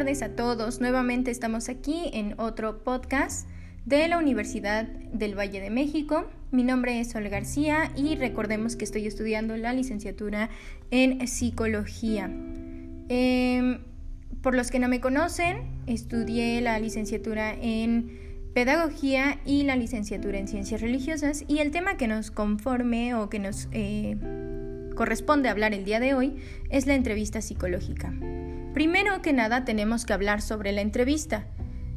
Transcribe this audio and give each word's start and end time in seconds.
Tardes 0.00 0.22
a 0.22 0.30
todos. 0.30 0.80
Nuevamente 0.80 1.30
estamos 1.30 1.68
aquí 1.68 2.08
en 2.14 2.34
otro 2.40 2.82
podcast 2.82 3.46
de 3.84 4.08
la 4.08 4.16
Universidad 4.16 4.84
del 4.84 5.38
Valle 5.38 5.60
de 5.60 5.68
México. 5.68 6.24
Mi 6.50 6.64
nombre 6.64 7.00
es 7.00 7.10
Sol 7.10 7.28
García 7.28 7.92
y 7.94 8.16
recordemos 8.16 8.76
que 8.76 8.86
estoy 8.86 9.06
estudiando 9.06 9.58
la 9.58 9.74
licenciatura 9.74 10.48
en 10.90 11.28
psicología. 11.28 12.30
Em, 13.10 13.80
por 14.40 14.54
los 14.54 14.70
que 14.70 14.78
no 14.78 14.88
me 14.88 15.02
conocen, 15.02 15.68
estudié 15.86 16.62
la 16.62 16.78
licenciatura 16.78 17.52
en 17.52 18.48
pedagogía 18.54 19.38
y 19.44 19.64
la 19.64 19.76
licenciatura 19.76 20.38
en 20.38 20.48
ciencias 20.48 20.80
religiosas 20.80 21.44
y 21.46 21.58
el 21.58 21.72
tema 21.72 21.98
que 21.98 22.08
nos 22.08 22.30
conforme 22.30 23.14
o 23.14 23.28
que 23.28 23.38
nos 23.38 23.68
eh, 23.72 24.16
corresponde 24.96 25.50
hablar 25.50 25.74
el 25.74 25.84
día 25.84 26.00
de 26.00 26.14
hoy 26.14 26.36
es 26.70 26.86
la 26.86 26.94
entrevista 26.94 27.42
psicológica. 27.42 28.14
Primero 28.74 29.20
que 29.20 29.32
nada 29.32 29.64
tenemos 29.64 30.04
que 30.04 30.12
hablar 30.12 30.42
sobre 30.42 30.72
la 30.72 30.80
entrevista. 30.80 31.46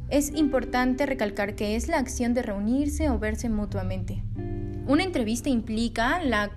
Es 0.08 0.34
importante 0.34 1.06
recalcar 1.06 1.54
que 1.54 1.76
es 1.76 1.88
la 1.88 1.98
acción 1.98 2.34
de 2.34 2.42
reunirse 2.42 3.08
o 3.10 3.18
verse 3.18 3.48
mutuamente. 3.48 4.22
Una 4.86 5.04
entrevista 5.04 5.48
implica 5.48 6.22
la 6.22 6.50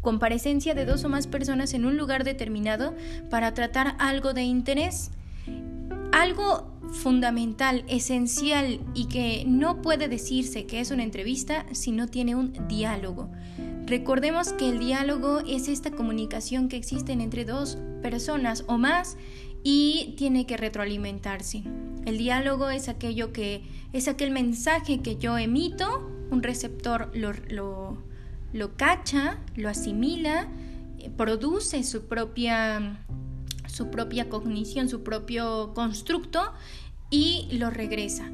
comparecencia 0.00 0.74
de 0.74 0.84
dos 0.84 1.04
o 1.04 1.08
más 1.08 1.26
personas 1.26 1.74
en 1.74 1.84
un 1.84 1.96
lugar 1.96 2.24
determinado 2.24 2.94
para 3.30 3.52
tratar 3.52 3.96
algo 3.98 4.32
de 4.32 4.42
interés. 4.42 5.10
Algo 6.12 6.72
fundamental, 6.92 7.84
esencial 7.88 8.80
y 8.94 9.06
que 9.06 9.44
no 9.46 9.82
puede 9.82 10.06
decirse 10.06 10.66
que 10.66 10.80
es 10.80 10.92
una 10.92 11.02
entrevista 11.02 11.66
si 11.72 11.90
no 11.90 12.06
tiene 12.06 12.36
un 12.36 12.52
diálogo. 12.68 13.30
Recordemos 13.86 14.52
que 14.52 14.68
el 14.68 14.78
diálogo 14.78 15.40
es 15.40 15.68
esta 15.68 15.90
comunicación 15.90 16.68
que 16.68 16.76
existe 16.76 17.12
entre 17.12 17.44
dos 17.44 17.76
personas 18.00 18.64
o 18.66 18.78
más 18.78 19.16
y 19.64 20.14
tiene 20.16 20.46
que 20.46 20.56
retroalimentarse. 20.56 21.64
El 22.04 22.18
diálogo 22.18 22.70
es 22.70 22.88
aquello 22.88 23.32
que 23.32 23.62
es 23.92 24.06
aquel 24.06 24.30
mensaje 24.30 25.00
que 25.00 25.16
yo 25.16 25.38
emito, 25.38 26.08
un 26.30 26.42
receptor 26.42 27.10
lo, 27.14 27.32
lo, 28.52 28.76
cacha, 28.76 29.38
lo 29.56 29.68
asimila, 29.70 30.48
produce 31.16 31.82
su 31.82 32.06
propia 32.06 33.00
su 33.66 33.90
propia 33.90 34.28
cognición, 34.28 34.88
su 34.88 35.02
propio 35.02 35.72
constructo 35.74 36.52
y 37.10 37.48
lo 37.52 37.70
regresa. 37.70 38.30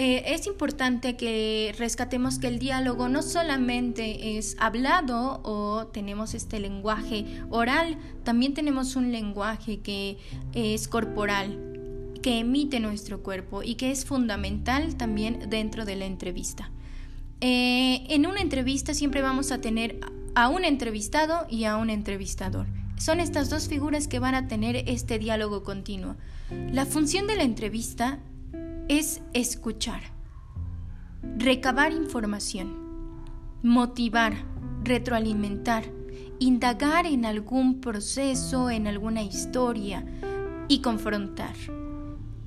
Eh, 0.00 0.32
es 0.32 0.46
importante 0.46 1.16
que 1.16 1.74
rescatemos 1.76 2.38
que 2.38 2.46
el 2.46 2.60
diálogo 2.60 3.08
no 3.08 3.20
solamente 3.20 4.38
es 4.38 4.54
hablado 4.60 5.40
o 5.42 5.88
tenemos 5.88 6.34
este 6.34 6.60
lenguaje 6.60 7.26
oral, 7.50 7.98
también 8.22 8.54
tenemos 8.54 8.94
un 8.94 9.10
lenguaje 9.10 9.80
que 9.80 10.18
es 10.54 10.86
corporal, 10.86 11.58
que 12.22 12.38
emite 12.38 12.78
nuestro 12.78 13.24
cuerpo 13.24 13.64
y 13.64 13.74
que 13.74 13.90
es 13.90 14.04
fundamental 14.04 14.94
también 14.94 15.50
dentro 15.50 15.84
de 15.84 15.96
la 15.96 16.06
entrevista. 16.06 16.70
Eh, 17.40 18.04
en 18.08 18.24
una 18.26 18.40
entrevista 18.40 18.94
siempre 18.94 19.20
vamos 19.20 19.50
a 19.50 19.60
tener 19.60 19.98
a 20.36 20.48
un 20.48 20.64
entrevistado 20.64 21.44
y 21.50 21.64
a 21.64 21.76
un 21.76 21.90
entrevistador. 21.90 22.68
Son 22.98 23.18
estas 23.18 23.50
dos 23.50 23.66
figuras 23.66 24.06
que 24.06 24.20
van 24.20 24.36
a 24.36 24.46
tener 24.46 24.76
este 24.86 25.18
diálogo 25.18 25.64
continuo. 25.64 26.14
La 26.70 26.86
función 26.86 27.26
de 27.26 27.34
la 27.34 27.42
entrevista 27.42 28.20
es 28.88 29.20
escuchar, 29.34 30.00
recabar 31.36 31.92
información, 31.92 33.22
motivar, 33.62 34.34
retroalimentar, 34.82 35.84
indagar 36.38 37.06
en 37.06 37.26
algún 37.26 37.80
proceso, 37.80 38.70
en 38.70 38.86
alguna 38.86 39.22
historia 39.22 40.04
y 40.68 40.80
confrontar. 40.80 41.54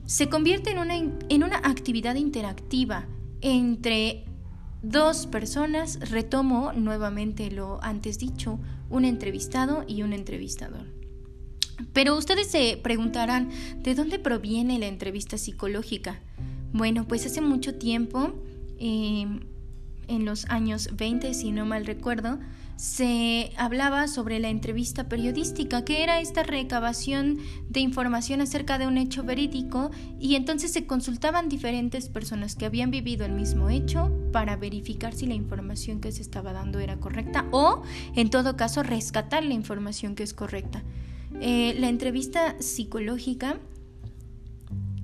Se 0.05 0.29
convierte 0.29 0.71
en 0.71 0.79
una, 0.79 0.95
en 0.95 1.43
una 1.43 1.57
actividad 1.57 2.15
interactiva 2.15 3.05
entre 3.41 4.25
dos 4.81 5.27
personas, 5.27 5.99
retomo 6.09 6.73
nuevamente 6.73 7.51
lo 7.51 7.81
antes 7.83 8.17
dicho, 8.17 8.59
un 8.89 9.05
entrevistado 9.05 9.83
y 9.87 10.01
un 10.03 10.13
entrevistador. 10.13 11.00
Pero 11.93 12.17
ustedes 12.17 12.47
se 12.47 12.77
preguntarán, 12.81 13.49
¿de 13.77 13.95
dónde 13.95 14.19
proviene 14.19 14.79
la 14.79 14.87
entrevista 14.87 15.37
psicológica? 15.37 16.19
Bueno, 16.73 17.05
pues 17.07 17.25
hace 17.25 17.41
mucho 17.41 17.75
tiempo, 17.75 18.33
eh, 18.79 19.27
en 20.07 20.25
los 20.25 20.45
años 20.49 20.89
20, 20.93 21.33
si 21.33 21.51
no 21.51 21.65
mal 21.65 21.85
recuerdo, 21.85 22.39
se 22.81 23.51
hablaba 23.57 24.07
sobre 24.07 24.39
la 24.39 24.49
entrevista 24.49 25.07
periodística, 25.07 25.85
que 25.85 26.01
era 26.01 26.19
esta 26.19 26.41
recabación 26.41 27.37
de 27.69 27.79
información 27.79 28.41
acerca 28.41 28.79
de 28.79 28.87
un 28.87 28.97
hecho 28.97 29.23
verídico 29.23 29.91
y 30.19 30.33
entonces 30.33 30.71
se 30.73 30.87
consultaban 30.87 31.47
diferentes 31.47 32.09
personas 32.09 32.55
que 32.55 32.65
habían 32.65 32.89
vivido 32.89 33.23
el 33.23 33.33
mismo 33.33 33.69
hecho 33.69 34.11
para 34.31 34.55
verificar 34.55 35.13
si 35.13 35.27
la 35.27 35.35
información 35.35 36.01
que 36.01 36.11
se 36.11 36.23
estaba 36.23 36.53
dando 36.53 36.79
era 36.79 36.97
correcta 36.97 37.45
o, 37.51 37.83
en 38.15 38.31
todo 38.31 38.57
caso, 38.57 38.81
rescatar 38.81 39.43
la 39.43 39.53
información 39.53 40.15
que 40.15 40.23
es 40.23 40.33
correcta. 40.33 40.81
Eh, 41.39 41.75
la 41.79 41.89
entrevista 41.89 42.55
psicológica 42.59 43.57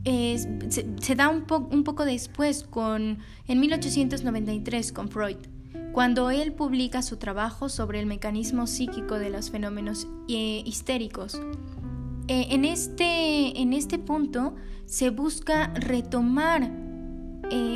se, 0.03 1.15
da 1.15 1.27
un, 1.29 1.43
poco 1.45 2.05
después, 2.05 2.63
con, 2.63 3.19
en 3.47 3.59
1893, 3.59 4.91
con 4.93 5.09
Freud 5.09 5.38
cuando 5.91 6.29
él 6.29 6.53
publica 6.53 7.01
su 7.01 7.17
trabajo 7.17 7.69
sobre 7.69 7.99
el 7.99 8.05
mecanismo 8.05 8.67
psíquico 8.67 9.17
de 9.17 9.31
los 9.31 9.49
fenómenos 9.49 10.07
eh, 10.29 10.61
histéricos. 10.63 11.41
Eh, 12.27 12.47
en, 12.51 12.65
este, 12.65 13.59
en 13.59 13.73
este 13.73 13.97
punto 13.97 14.53
se 14.85 15.09
busca 15.09 15.73
retomar 15.73 16.71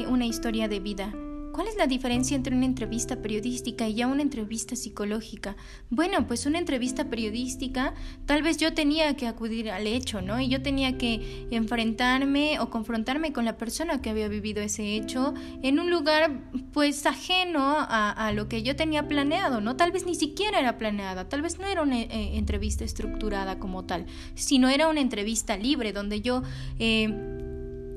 una 0.07 0.25
historia 0.25 0.67
de 0.67 0.79
vida 0.79 1.13
¿Cuál 1.51 1.67
es 1.67 1.75
la 1.75 1.85
diferencia 1.85 2.35
entre 2.35 2.55
una 2.55 2.65
entrevista 2.65 3.21
periodística 3.21 3.87
y 3.87 3.95
ya 3.95 4.07
una 4.07 4.21
entrevista 4.21 4.75
psicológica? 4.75 5.57
Bueno, 5.89 6.25
pues 6.25 6.45
una 6.45 6.59
entrevista 6.59 7.09
periodística, 7.09 7.93
tal 8.25 8.41
vez 8.41 8.57
yo 8.57 8.73
tenía 8.73 9.15
que 9.15 9.27
acudir 9.27 9.69
al 9.69 9.85
hecho, 9.85 10.21
¿no? 10.21 10.39
Y 10.39 10.47
yo 10.47 10.61
tenía 10.61 10.97
que 10.97 11.47
enfrentarme 11.51 12.59
o 12.59 12.69
confrontarme 12.69 13.33
con 13.33 13.43
la 13.43 13.57
persona 13.57 14.01
que 14.01 14.09
había 14.09 14.29
vivido 14.29 14.61
ese 14.61 14.95
hecho 14.95 15.33
en 15.61 15.79
un 15.79 15.89
lugar 15.89 16.41
pues 16.71 17.05
ajeno 17.05 17.75
a, 17.79 18.31
lo 18.33 18.47
que 18.47 18.63
yo 18.63 18.75
tenía 18.77 19.07
planeado, 19.07 19.59
¿no? 19.59 19.75
Tal 19.75 19.91
vez 19.91 20.05
ni 20.05 20.15
siquiera 20.15 20.59
era 20.59 20.77
planeada, 20.77 21.27
tal 21.27 21.41
vez 21.41 21.59
no 21.59 21.67
era 21.67 21.81
una 21.81 21.99
eh, 21.99 22.37
entrevista 22.37 22.85
estructurada 22.85 23.59
como 23.59 23.83
tal, 23.83 24.05
sino 24.35 24.69
era 24.69 24.87
una 24.87 25.01
entrevista 25.01 25.57
libre 25.57 25.91
donde 25.91 26.21
yo... 26.21 26.43
Eh, 26.79 27.09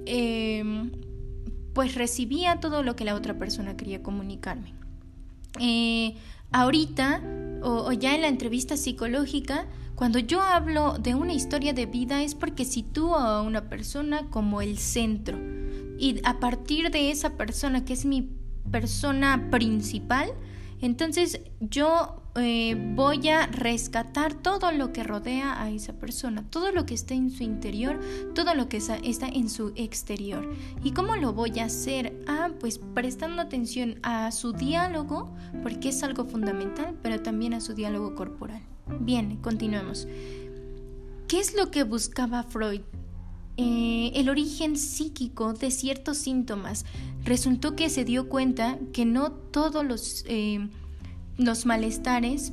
em, 0.06 1.03
pues 1.74 1.96
recibía 1.96 2.60
todo 2.60 2.82
lo 2.82 2.96
que 2.96 3.04
la 3.04 3.14
otra 3.14 3.36
persona 3.36 3.76
quería 3.76 4.02
comunicarme. 4.02 4.72
Eh, 5.60 6.16
ahorita, 6.52 7.20
o, 7.62 7.92
ya 7.92 8.14
en 8.14 8.22
la 8.22 8.28
entrevista 8.28 8.76
psicológica, 8.76 9.66
cuando 9.94 10.18
yo 10.18 10.40
hablo 10.42 10.98
de 10.98 11.14
una 11.14 11.34
historia 11.34 11.72
de 11.72 11.86
vida 11.86 12.22
es 12.22 12.34
porque 12.34 12.64
sitúo 12.64 13.16
a 13.16 13.42
una 13.42 13.68
persona 13.68 14.28
como 14.30 14.62
el 14.62 14.78
centro. 14.78 15.38
Y 15.98 16.20
a 16.24 16.40
partir 16.40 16.90
de 16.90 17.10
esa 17.10 17.36
persona, 17.36 17.84
que 17.84 17.92
es 17.92 18.04
mi 18.04 18.30
persona 18.70 19.48
principal, 19.50 20.32
entonces 20.80 21.40
yo 21.60 22.23
eh, 22.36 22.74
voy 22.94 23.28
a 23.28 23.46
rescatar 23.46 24.34
todo 24.34 24.72
lo 24.72 24.92
que 24.92 25.04
rodea 25.04 25.62
a 25.62 25.70
esa 25.70 25.92
persona, 25.92 26.44
todo 26.50 26.72
lo 26.72 26.84
que 26.84 26.94
está 26.94 27.14
en 27.14 27.30
su 27.30 27.44
interior, 27.44 28.00
todo 28.34 28.54
lo 28.54 28.68
que 28.68 28.78
está 28.78 29.28
en 29.28 29.48
su 29.48 29.72
exterior. 29.76 30.48
¿Y 30.82 30.92
cómo 30.92 31.14
lo 31.16 31.32
voy 31.32 31.60
a 31.60 31.66
hacer? 31.66 32.20
Ah, 32.26 32.50
pues 32.58 32.78
prestando 32.78 33.40
atención 33.40 34.00
a 34.02 34.32
su 34.32 34.52
diálogo, 34.52 35.32
porque 35.62 35.90
es 35.90 36.02
algo 36.02 36.24
fundamental, 36.24 36.96
pero 37.02 37.22
también 37.22 37.54
a 37.54 37.60
su 37.60 37.74
diálogo 37.74 38.14
corporal. 38.16 38.62
Bien, 39.00 39.36
continuemos. 39.36 40.08
¿Qué 41.28 41.38
es 41.38 41.54
lo 41.54 41.70
que 41.70 41.84
buscaba 41.84 42.42
Freud? 42.42 42.82
Eh, 43.56 44.10
el 44.14 44.28
origen 44.28 44.76
psíquico 44.76 45.52
de 45.52 45.70
ciertos 45.70 46.18
síntomas. 46.18 46.84
Resultó 47.22 47.76
que 47.76 47.88
se 47.88 48.04
dio 48.04 48.28
cuenta 48.28 48.78
que 48.92 49.04
no 49.04 49.30
todos 49.30 49.84
los... 49.84 50.24
Eh, 50.26 50.68
los 51.36 51.66
malestares 51.66 52.52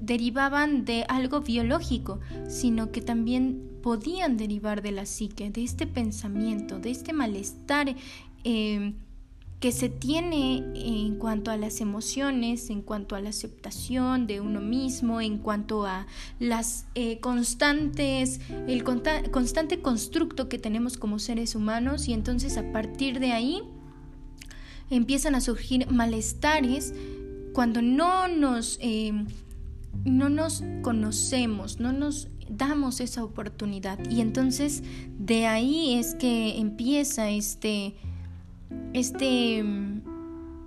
derivaban 0.00 0.84
de 0.84 1.04
algo 1.08 1.40
biológico, 1.40 2.20
sino 2.48 2.90
que 2.90 3.02
también 3.02 3.70
podían 3.82 4.36
derivar 4.36 4.82
de 4.82 4.92
la 4.92 5.06
psique, 5.06 5.50
de 5.50 5.62
este 5.62 5.86
pensamiento, 5.86 6.78
de 6.78 6.90
este 6.90 7.12
malestar 7.12 7.94
eh, 8.44 8.94
que 9.60 9.72
se 9.72 9.90
tiene 9.90 10.64
en 10.74 11.16
cuanto 11.16 11.50
a 11.50 11.58
las 11.58 11.82
emociones, 11.82 12.70
en 12.70 12.80
cuanto 12.80 13.14
a 13.14 13.20
la 13.20 13.28
aceptación 13.28 14.26
de 14.26 14.40
uno 14.40 14.62
mismo, 14.62 15.20
en 15.20 15.36
cuanto 15.36 15.84
a 15.84 16.06
las 16.38 16.86
eh, 16.94 17.20
constantes, 17.20 18.40
el 18.66 18.82
constante 18.84 19.82
constructo 19.82 20.48
que 20.48 20.58
tenemos 20.58 20.96
como 20.96 21.18
seres 21.18 21.54
humanos 21.54 22.08
y 22.08 22.14
entonces 22.14 22.56
a 22.56 22.72
partir 22.72 23.20
de 23.20 23.32
ahí 23.32 23.62
empiezan 24.88 25.34
a 25.34 25.42
surgir 25.42 25.90
malestares 25.90 26.94
cuando 27.52 27.82
no 27.82 28.28
nos, 28.28 28.78
eh, 28.80 29.12
no 30.04 30.28
nos 30.28 30.62
conocemos, 30.82 31.80
no 31.80 31.92
nos 31.92 32.28
damos 32.48 33.00
esa 33.00 33.24
oportunidad. 33.24 33.98
Y 34.10 34.20
entonces 34.20 34.82
de 35.18 35.46
ahí 35.46 35.94
es 35.94 36.14
que 36.14 36.58
empieza 36.58 37.30
este, 37.30 37.94
este 38.92 39.64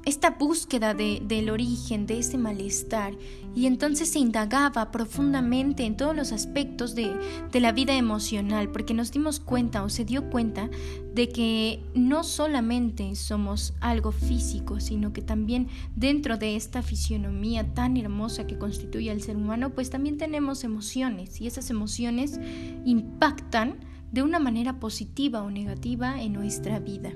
esta 0.05 0.31
búsqueda 0.31 0.93
de, 0.93 1.21
del 1.25 1.49
origen 1.49 2.05
de 2.05 2.19
ese 2.19 2.37
malestar 2.37 3.13
y 3.55 3.67
entonces 3.67 4.09
se 4.09 4.19
indagaba 4.19 4.91
profundamente 4.91 5.85
en 5.85 5.95
todos 5.95 6.15
los 6.15 6.31
aspectos 6.31 6.95
de, 6.95 7.15
de, 7.51 7.59
la 7.59 7.71
vida 7.71 7.95
emocional 7.95 8.69
porque 8.69 8.93
nos 8.93 9.11
dimos 9.11 9.39
cuenta 9.39 9.83
o 9.83 9.89
se 9.89 10.05
dio 10.05 10.29
cuenta 10.29 10.69
de 11.13 11.29
que 11.29 11.83
no 11.93 12.23
solamente 12.23 13.15
somos 13.15 13.73
algo 13.79 14.11
físico 14.11 14.79
sino 14.79 15.13
que 15.13 15.21
también 15.21 15.67
dentro 15.95 16.37
de 16.37 16.55
esta 16.55 16.81
fisionomía 16.81 17.73
tan 17.73 17.95
hermosa 17.95 18.47
que 18.47 18.57
constituye 18.57 19.11
al 19.11 19.21
ser 19.21 19.37
humano 19.37 19.69
pues 19.69 19.89
también 19.89 20.17
tenemos 20.17 20.63
emociones 20.63 21.39
y 21.39 21.47
esas 21.47 21.69
emociones 21.69 22.39
impactan 22.85 23.77
de 24.11 24.21
una 24.21 24.39
manera 24.39 24.79
positiva 24.79 25.41
o 25.41 25.49
negativa 25.49 26.21
en 26.21 26.33
nuestra 26.33 26.79
vida. 26.79 27.13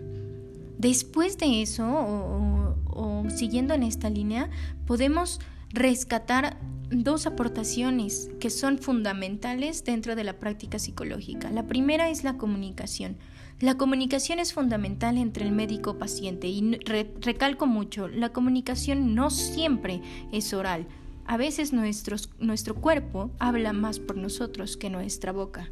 Después 0.78 1.38
de 1.38 1.62
eso, 1.62 1.86
o, 1.88 3.26
siguiendo 3.30 3.74
en 3.74 3.84
esta 3.84 4.10
línea, 4.10 4.50
podemos 4.86 5.40
rescatar 5.70 6.58
dos 6.90 7.26
aportaciones 7.26 8.30
que 8.40 8.50
son 8.50 8.78
fundamentales 8.78 9.84
dentro 9.84 10.16
de 10.16 10.24
la 10.24 10.40
práctica 10.40 10.80
psicológica. 10.80 11.50
La 11.52 11.68
primera 11.68 12.10
es 12.10 12.24
la 12.24 12.38
comunicación. 12.38 13.18
La 13.60 13.76
comunicación 13.76 14.40
es 14.40 14.54
fundamental 14.54 15.18
entre 15.18 15.46
el 15.46 15.52
médico-paciente 15.52 16.48
y 16.48 16.78
recalco 17.22 17.66
mucho, 17.66 18.08
la 18.08 18.30
comunicación 18.30 19.16
no 19.16 19.32
siempre 19.32 20.02
es 20.32 20.54
oral. 20.54 20.86
A 21.26 21.38
veces 21.38 21.74
nuestro 21.74 22.76
cuerpo 22.76 23.32
habla 23.40 23.74
más 23.74 24.00
por 24.00 24.16
nosotros 24.16 24.78
que 24.78 24.92
nuestra 24.92 25.32
boca 25.32 25.72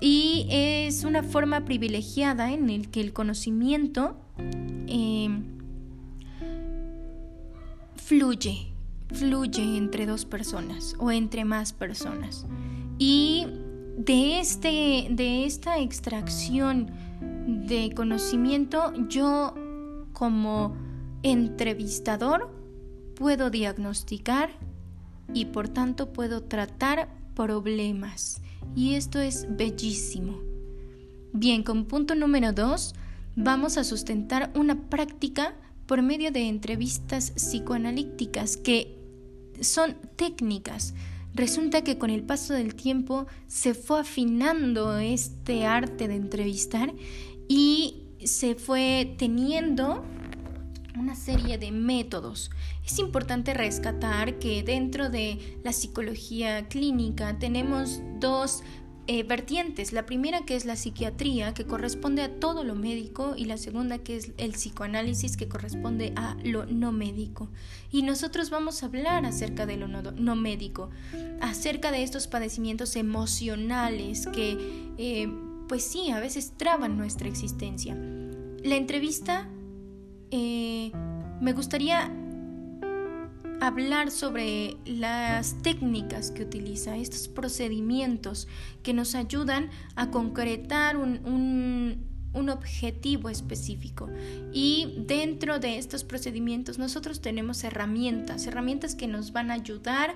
y 0.00 0.46
es 0.50 1.04
una 1.04 1.22
forma 1.22 1.64
privilegiada 1.64 2.52
en 2.52 2.70
el 2.70 2.88
que 2.88 3.00
el 3.00 3.12
conocimiento 3.12 4.16
em, 4.86 5.44
fluye, 7.96 8.72
fluye 9.12 9.76
entre 9.76 10.06
dos 10.06 10.24
personas 10.24 10.94
o 10.98 11.10
entre 11.10 11.44
más 11.44 11.72
personas. 11.72 12.46
Y 12.98 13.46
de, 13.96 14.38
este, 14.38 15.08
de 15.10 15.44
esta 15.44 15.78
extracción 15.78 16.90
de 17.66 17.92
conocimiento, 17.94 18.92
yo 19.08 19.54
como 20.12 20.76
entrevistador 21.22 22.50
puedo 23.16 23.50
diagnosticar 23.50 24.50
y 25.34 25.46
por 25.46 25.68
tanto 25.68 26.12
puedo 26.12 26.44
tratar 26.44 27.08
problemas 27.34 28.40
y 28.74 28.94
esto 28.94 29.20
es 29.20 29.46
bellísimo. 29.48 30.40
Bien, 31.32 31.62
con 31.62 31.84
punto 31.84 32.14
número 32.14 32.52
dos, 32.52 32.94
vamos 33.36 33.76
a 33.76 33.84
sustentar 33.84 34.50
una 34.54 34.88
práctica 34.88 35.54
por 35.86 36.02
medio 36.02 36.30
de 36.32 36.48
entrevistas 36.48 37.32
psicoanalíticas 37.32 38.56
que 38.56 38.98
son 39.60 39.96
técnicas. 40.16 40.94
Resulta 41.34 41.82
que 41.82 41.98
con 41.98 42.10
el 42.10 42.22
paso 42.22 42.54
del 42.54 42.74
tiempo 42.74 43.26
se 43.46 43.74
fue 43.74 44.00
afinando 44.00 44.98
este 44.98 45.66
arte 45.66 46.08
de 46.08 46.16
entrevistar 46.16 46.92
y 47.48 48.02
se 48.24 48.54
fue 48.54 49.14
teniendo 49.18 50.04
una 50.96 51.14
serie 51.14 51.58
de 51.58 51.70
métodos. 51.70 52.50
Es 52.84 52.98
importante 52.98 53.54
rescatar 53.54 54.38
que 54.38 54.62
dentro 54.62 55.10
de 55.10 55.58
la 55.64 55.72
psicología 55.72 56.68
clínica 56.68 57.38
tenemos 57.38 58.00
dos 58.18 58.62
eh, 59.10 59.22
vertientes. 59.22 59.94
La 59.94 60.04
primera 60.04 60.42
que 60.42 60.54
es 60.54 60.66
la 60.66 60.76
psiquiatría, 60.76 61.54
que 61.54 61.64
corresponde 61.64 62.20
a 62.20 62.38
todo 62.38 62.62
lo 62.62 62.74
médico, 62.74 63.32
y 63.38 63.46
la 63.46 63.56
segunda 63.56 63.96
que 63.96 64.16
es 64.18 64.32
el 64.36 64.52
psicoanálisis, 64.52 65.38
que 65.38 65.48
corresponde 65.48 66.12
a 66.14 66.36
lo 66.44 66.66
no 66.66 66.92
médico. 66.92 67.48
Y 67.90 68.02
nosotros 68.02 68.50
vamos 68.50 68.82
a 68.82 68.86
hablar 68.86 69.24
acerca 69.24 69.64
de 69.64 69.78
lo 69.78 69.88
no, 69.88 70.36
médico, 70.36 70.90
acerca 71.40 71.90
de 71.90 72.02
estos 72.02 72.26
padecimientos 72.26 72.96
emocionales 72.96 74.26
que, 74.26 74.58
eh, 74.98 75.32
pues 75.68 75.84
sí, 75.84 76.10
a 76.10 76.20
veces 76.20 76.52
traban 76.58 76.98
nuestra 76.98 77.28
existencia. 77.28 77.96
La 78.62 78.76
entrevista 78.76 79.48
eh, 80.30 80.92
me 81.40 81.52
gustaría 81.52 82.10
hablar 83.60 84.10
sobre 84.10 84.76
las 84.86 85.60
técnicas 85.62 86.30
que 86.30 86.42
utiliza, 86.42 86.96
estos 86.96 87.28
procedimientos 87.28 88.48
que 88.82 88.92
nos 88.92 89.14
ayudan 89.14 89.70
a 89.96 90.10
concretar 90.10 90.96
un, 90.96 92.06
objetivo 92.50 93.28
específico. 93.28 94.08
Y 94.52 94.94
dentro 95.06 95.58
de 95.58 95.76
estos 95.76 96.04
procedimientos 96.04 96.78
nosotros 96.78 97.20
tenemos 97.20 97.64
herramientas, 97.64 98.46
herramientas 98.46 98.94
que 98.94 99.08
nos 99.08 99.32
van 99.32 99.50
a 99.50 99.54
ayudar 99.54 100.14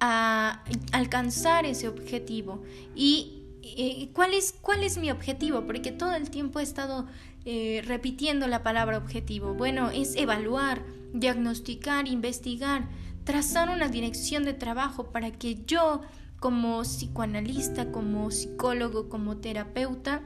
a 0.00 0.64
alcanzar 0.92 1.66
ese 1.66 1.86
objetivo. 1.86 2.62
¿Y 2.96 3.42
eh, 3.62 4.08
¿cuál, 4.14 4.32
es, 4.32 4.54
cuál 4.58 4.82
es 4.82 4.96
mi 4.96 5.10
objetivo? 5.10 5.66
Porque 5.66 5.92
todo 5.92 6.14
el 6.14 6.30
tiempo 6.30 6.60
he 6.60 6.62
estado 6.62 7.06
eh, 7.44 7.82
repitiendo 7.86 8.46
la 8.48 8.62
palabra 8.62 8.98
objetivo. 8.98 9.54
Bueno, 9.54 9.90
es 9.90 10.14
evaluar, 10.16 10.82
diagnosticar, 11.14 12.06
investigar, 12.06 12.88
trazar 13.24 13.70
una 13.70 13.88
dirección 13.88 14.44
de 14.44 14.52
trabajo 14.52 15.10
para 15.10 15.30
que 15.30 15.64
yo, 15.64 16.02
como 16.38 16.82
psicoanalista, 16.82 17.92
como 17.92 18.30
psicólogo, 18.30 19.08
como 19.08 19.38
terapeuta, 19.38 20.22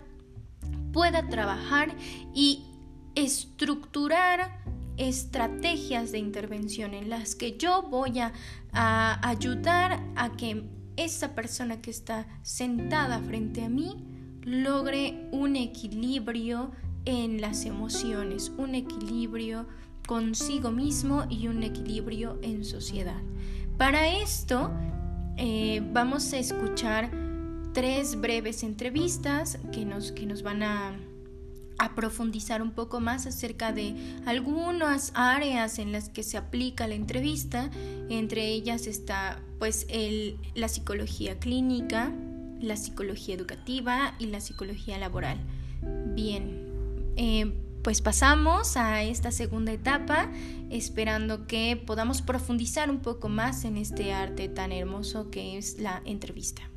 pueda 0.92 1.28
trabajar 1.28 1.94
y 2.34 2.64
estructurar 3.14 4.60
estrategias 4.96 6.12
de 6.12 6.18
intervención 6.18 6.94
en 6.94 7.10
las 7.10 7.34
que 7.34 7.56
yo 7.56 7.82
voy 7.82 8.20
a, 8.20 8.32
a 8.72 9.28
ayudar 9.28 10.00
a 10.16 10.32
que 10.36 10.64
esa 10.96 11.34
persona 11.34 11.80
que 11.80 11.90
está 11.90 12.26
sentada 12.42 13.20
frente 13.20 13.64
a 13.64 13.68
mí 13.68 14.04
logre 14.42 15.28
un 15.32 15.56
equilibrio 15.56 16.72
en 17.04 17.40
las 17.40 17.64
emociones, 17.64 18.52
un 18.56 18.74
equilibrio 18.74 19.66
consigo 20.06 20.70
mismo 20.70 21.24
y 21.30 21.48
un 21.48 21.62
equilibrio 21.62 22.38
en 22.42 22.64
sociedad. 22.64 23.20
Para 23.78 24.08
esto 24.08 24.70
eh, 25.36 25.82
vamos 25.92 26.32
a 26.32 26.38
escuchar 26.38 27.10
tres 27.72 28.20
breves 28.20 28.62
entrevistas 28.62 29.58
que 29.72 29.84
nos, 29.84 30.12
que 30.12 30.26
nos 30.26 30.42
van 30.42 30.62
a, 30.62 30.96
a, 31.78 31.94
profundizar 31.96 32.62
un 32.62 32.70
poco 32.70 33.00
más 33.00 33.26
acerca 33.26 33.72
de 33.72 33.96
algunas 34.26 35.10
áreas 35.14 35.80
en 35.80 35.90
las 35.90 36.08
que 36.08 36.22
se 36.22 36.36
aplica 36.36 36.86
la 36.86 36.94
entrevista. 36.94 37.70
Entre 38.08 38.46
ellas 38.46 38.86
está 38.86 39.40
pues 39.58 39.86
el, 39.88 40.38
la 40.54 40.68
psicología 40.68 41.40
clínica, 41.40 42.12
la 42.60 42.76
psicología 42.76 43.34
educativa 43.34 44.14
y 44.20 44.26
la 44.26 44.40
psicología 44.40 44.96
laboral. 44.98 45.38
Bien, 46.14 46.53
eh, 47.24 47.54
pues 47.82 48.02
pasamos 48.02 48.76
a 48.76 49.02
esta 49.02 49.30
segunda 49.30 49.72
etapa 49.72 50.30
esperando 50.70 51.46
que 51.46 51.82
podamos 51.86 52.20
profundizar 52.20 52.90
un 52.90 53.00
poco 53.00 53.30
más 53.30 53.64
en 53.64 53.78
este 53.78 54.12
arte 54.12 54.50
tan 54.50 54.72
hermoso 54.72 55.30
que 55.30 55.56
es 55.56 55.78
la 55.78 56.02
entrevista. 56.04 56.73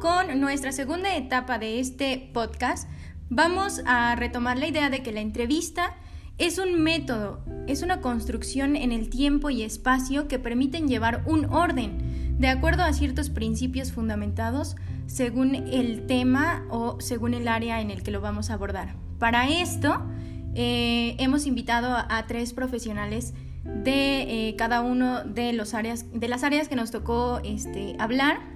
Con 0.00 0.40
nuestra 0.40 0.72
segunda 0.72 1.14
etapa 1.16 1.58
de 1.58 1.78
este 1.78 2.30
podcast, 2.32 2.88
vamos 3.28 3.82
a 3.86 4.14
retomar 4.14 4.58
la 4.58 4.66
idea 4.66 4.90
de 4.90 5.02
que 5.02 5.12
la 5.12 5.20
entrevista 5.20 5.94
es 6.38 6.58
un 6.58 6.82
método, 6.82 7.44
es 7.66 7.82
una 7.82 8.00
construcción 8.00 8.76
en 8.76 8.92
el 8.92 9.10
tiempo 9.10 9.50
y 9.50 9.62
espacio 9.62 10.26
que 10.26 10.38
permiten 10.38 10.88
llevar 10.88 11.22
un 11.26 11.46
orden 11.46 12.38
de 12.38 12.48
acuerdo 12.48 12.82
a 12.82 12.92
ciertos 12.92 13.30
principios 13.30 13.92
fundamentados 13.92 14.76
según 15.06 15.54
el 15.54 16.06
tema 16.06 16.64
o 16.70 17.00
según 17.00 17.34
el 17.34 17.46
área 17.46 17.80
en 17.80 17.90
el 17.90 18.02
que 18.02 18.10
lo 18.10 18.20
vamos 18.20 18.50
a 18.50 18.54
abordar. 18.54 18.96
Para 19.18 19.48
esto, 19.48 20.02
eh, 20.54 21.14
hemos 21.18 21.46
invitado 21.46 21.94
a, 21.96 22.26
tres 22.26 22.52
profesionales 22.52 23.34
de 23.64 24.48
eh, 24.48 24.56
cada 24.56 24.80
uno 24.80 25.24
de, 25.24 25.52
los 25.52 25.74
áreas, 25.74 26.06
de 26.12 26.28
las 26.28 26.42
áreas 26.42 26.68
que 26.68 26.76
nos 26.76 26.90
tocó 26.90 27.40
este, 27.44 27.96
hablar 27.98 28.53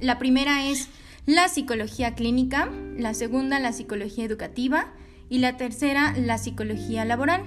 la 0.00 0.18
primera 0.18 0.66
es 0.66 0.88
la 1.26 1.48
psicología 1.48 2.14
clínica, 2.14 2.70
la 2.96 3.14
segunda 3.14 3.58
la 3.60 3.72
psicología 3.72 4.24
educativa 4.24 4.92
y 5.28 5.38
la 5.38 5.56
tercera 5.56 6.14
la 6.16 6.38
psicología 6.38 7.04
laboral. 7.04 7.42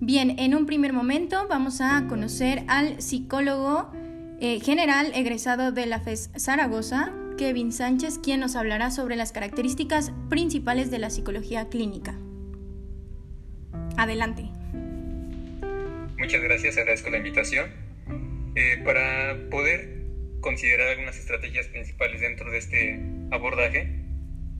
Bien, 0.00 0.38
en 0.38 0.54
un 0.54 0.66
primer 0.66 0.92
momento 0.92 1.46
vamos 1.48 1.80
a 1.80 2.06
conocer 2.08 2.64
al 2.68 3.02
psicólogo 3.02 3.90
eh, 4.40 4.60
general 4.60 5.12
egresado 5.14 5.72
de 5.72 5.86
la 5.86 6.00
FES 6.00 6.30
Zaragoza, 6.38 7.12
Kevin 7.36 7.72
Sánchez, 7.72 8.18
quien 8.18 8.40
nos 8.40 8.56
hablará 8.56 8.90
sobre 8.90 9.16
las 9.16 9.32
características 9.32 10.12
principales 10.28 10.90
de 10.90 10.98
la 10.98 11.10
psicología 11.10 11.68
clínica. 11.68 12.18
Adelante. 13.98 14.48
Muchas 16.18 16.42
gracias, 16.42 16.78
agradezco 16.78 17.10
la 17.10 17.18
invitación. 17.18 17.66
Eh, 18.54 18.82
para 18.84 19.48
poder 19.50 19.99
considerar 20.40 20.88
algunas 20.88 21.18
estrategias 21.18 21.68
principales 21.68 22.20
dentro 22.20 22.50
de 22.50 22.58
este 22.58 23.00
abordaje, 23.30 24.00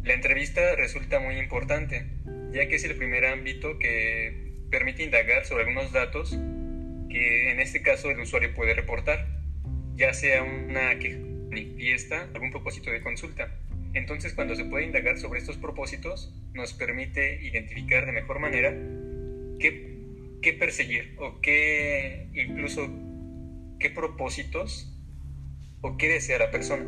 la 0.02 0.14
entrevista 0.14 0.76
resulta 0.76 1.20
muy 1.20 1.36
importante, 1.38 2.06
ya 2.52 2.66
que 2.68 2.76
es 2.76 2.84
el 2.84 2.96
primer 2.96 3.26
ámbito 3.26 3.78
que 3.78 4.52
permite 4.70 5.02
indagar 5.02 5.44
sobre 5.44 5.64
algunos 5.64 5.92
datos 5.92 6.38
que 7.10 7.50
en 7.50 7.60
este 7.60 7.82
caso 7.82 8.10
el 8.10 8.20
usuario 8.20 8.54
puede 8.54 8.74
reportar, 8.74 9.26
ya 9.96 10.14
sea 10.14 10.42
una 10.42 10.98
que 10.98 11.18
manifiesta 11.50 12.28
algún 12.32 12.50
propósito 12.50 12.90
de 12.90 13.02
consulta. 13.02 13.58
Entonces, 13.92 14.34
cuando 14.34 14.54
se 14.54 14.64
puede 14.64 14.84
indagar 14.84 15.18
sobre 15.18 15.40
estos 15.40 15.56
propósitos, 15.56 16.32
nos 16.54 16.72
permite 16.72 17.42
identificar 17.42 18.06
de 18.06 18.12
mejor 18.12 18.38
manera 18.38 18.70
qué, 19.58 19.98
qué 20.40 20.52
perseguir 20.52 21.16
o 21.18 21.40
qué 21.40 22.28
incluso 22.34 22.88
qué 23.80 23.90
propósitos 23.90 24.89
o 25.80 25.96
qué 25.96 26.08
desea 26.08 26.38
la 26.38 26.50
persona. 26.50 26.84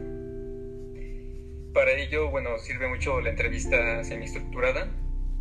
Para 1.73 1.93
ello, 1.93 2.31
bueno, 2.31 2.59
sirve 2.59 2.89
mucho 2.89 3.21
la 3.21 3.31
entrevista 3.31 4.05
semiestructurada, 4.05 4.91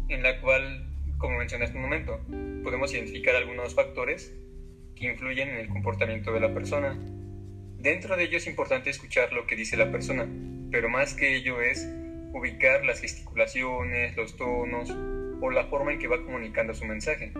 en 0.07 0.23
la 0.23 0.39
cual, 0.41 0.89
como 1.17 1.37
mencioné 1.37 1.65
hace 1.65 1.75
un 1.75 1.81
momento, 1.81 2.19
podemos 2.63 2.93
identificar 2.93 3.35
algunos 3.35 3.75
factores 3.75 4.33
que 4.95 5.07
influyen 5.07 5.49
en 5.49 5.57
el 5.57 5.67
comportamiento 5.67 6.31
de 6.31 6.39
la 6.39 6.53
persona. 6.53 6.97
Dentro 7.77 8.15
de 8.15 8.23
ello 8.23 8.37
es 8.37 8.47
importante 8.47 8.89
escuchar 8.89 9.33
lo 9.33 9.45
que 9.45 9.55
dice 9.55 9.75
la 9.75 9.91
persona, 9.91 10.27
pero 10.71 10.87
más 10.87 11.13
que 11.13 11.35
ello 11.35 11.61
es 11.61 11.87
ubicar 12.33 12.85
las 12.85 13.01
gesticulaciones, 13.01 14.15
los 14.15 14.37
tonos 14.37 14.95
o 15.41 15.49
la 15.49 15.65
forma 15.65 15.91
en 15.91 15.99
que 15.99 16.07
va 16.07 16.23
comunicando 16.23 16.73
su 16.73 16.85
mensaje. 16.85 17.33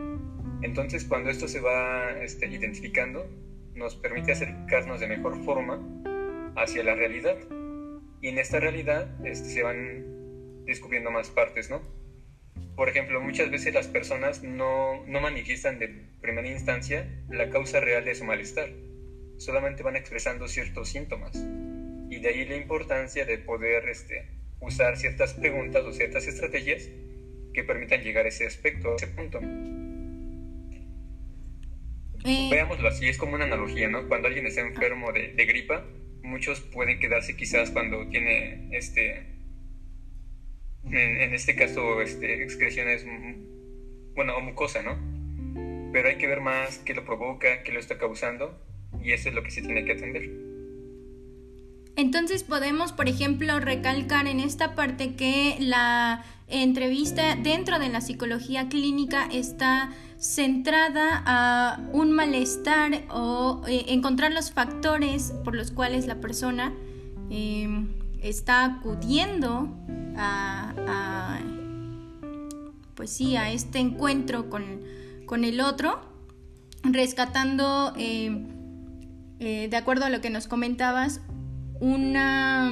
Entonces, 0.62 1.06
cuando 1.06 1.30
esto 1.30 1.48
se 1.48 1.62
va 1.62 2.12
este, 2.22 2.48
identificando, 2.48 3.26
nos 3.76 3.96
permite 3.96 4.32
acercarnos 4.32 5.00
de 5.00 5.08
mejor 5.08 5.44
forma 5.44 5.80
hacia 6.56 6.84
la 6.84 6.96
realidad. 6.96 7.38
Y 8.22 8.28
en 8.28 8.38
esta 8.38 8.60
realidad 8.60 9.08
este, 9.26 9.50
se 9.50 9.64
van 9.64 10.66
descubriendo 10.66 11.12
más 11.12 11.30
partes, 11.30 11.70
¿no? 11.70 11.82
Por 12.76 12.90
ejemplo, 12.90 13.22
muchas 13.22 13.50
veces 13.52 13.74
las 13.74 13.88
personas 13.88 14.44
no, 14.44 15.06
no 15.06 15.22
manifiestan 15.22 15.80
de 15.80 15.88
primera 16.22 16.48
instancia 16.48 17.08
la 17.30 17.50
causa 17.50 17.80
real 17.80 18.06
de 18.06 18.16
su 18.16 18.24
malestar, 18.24 18.70
solamente 19.38 19.84
van 19.84 19.96
expresando 19.96 20.48
ciertos 20.48 20.90
síntomas. 20.90 21.36
Y 22.10 22.20
de 22.20 22.30
ahí 22.30 22.46
la 22.46 22.56
importancia 22.56 23.26
de 23.26 23.38
poder 23.38 23.90
este, 23.90 24.28
usar 24.60 24.98
ciertas 24.98 25.34
preguntas 25.34 25.84
o 25.84 25.92
ciertas 25.92 26.28
estrategias 26.28 26.90
que 27.54 27.64
permitan 27.64 28.02
llegar 28.02 28.26
a 28.26 28.30
ese 28.30 28.46
aspecto, 28.46 28.94
a 28.94 28.96
ese 28.96 29.08
punto. 29.08 29.40
Eh, 32.26 32.50
Veámoslo 32.52 32.88
así, 32.88 33.08
es 33.08 33.18
como 33.18 33.36
una 33.36 33.46
analogía, 33.46 33.88
¿no? 33.90 34.08
Cuando 34.08 34.28
alguien 34.28 34.46
está 34.46 34.62
enfermo 34.62 35.12
de, 35.12 35.34
de, 35.34 35.46
gripa, 35.46 35.86
muchos 36.24 36.60
pueden 36.60 37.00
quedarse 37.00 37.36
quizás 37.36 37.72
cuando 37.72 38.08
tiene, 38.10 38.70
este, 38.72 39.26
en, 40.86 41.34
este 41.34 41.56
caso, 41.56 42.02
este, 42.02 42.44
excreciones, 42.44 43.06
bueno, 44.16 44.36
o 44.38 44.42
mucosa, 44.42 44.82
¿no? 44.84 44.98
Pero 45.92 46.10
hay 46.10 46.18
que 46.18 46.28
ver 46.28 46.42
más 46.42 46.80
qué 46.80 46.94
lo 46.94 47.06
provoca, 47.06 47.64
qué 47.64 47.72
lo 47.72 47.80
está 47.80 47.98
causando, 47.98 48.62
y 49.04 49.12
eso 49.12 49.30
es 49.30 49.36
lo 49.36 49.44
que 49.44 49.52
se 49.52 49.62
tiene 49.62 49.84
que 49.86 49.94
atender. 49.94 50.30
Entonces 51.96 52.44
podemos, 52.44 52.94
por 52.94 53.10
ejemplo, 53.10 53.60
recalcar 53.60 54.28
en 54.28 54.40
esta 54.40 54.76
parte 54.76 55.16
que 55.16 55.58
la 55.60 56.24
entrevista 56.48 57.36
dentro 57.36 57.80
de 57.80 57.90
la 57.90 58.02
psicología 58.02 58.70
clínica 58.70 59.28
está 59.32 59.94
centrada 60.22 61.24
a 61.26 61.80
un 61.94 62.12
malestar 62.12 63.06
o 63.10 63.64
eh, 63.68 63.86
encontrar 63.88 64.32
los 64.32 64.52
factores 64.52 65.34
por 65.44 65.56
los 65.56 65.72
cuales 65.72 66.06
la 66.06 66.22
persona 66.22 66.72
em, 67.32 67.90
está 68.22 68.66
acudiendo 68.66 69.68
a, 70.16 71.40
pues 72.94 73.10
sí, 73.10 73.36
a 73.36 73.52
este 73.52 73.80
encuentro 73.80 74.48
con, 74.48 75.44
el 75.44 75.60
otro, 75.60 76.00
rescatando, 76.84 77.94
em, 77.98 78.48
eh, 79.40 79.70
de 79.72 79.78
acuerdo 79.78 80.06
a 80.06 80.12
lo 80.12 80.22
que 80.22 80.30
nos 80.30 80.46
comentabas, 80.46 81.22
una 81.80 82.70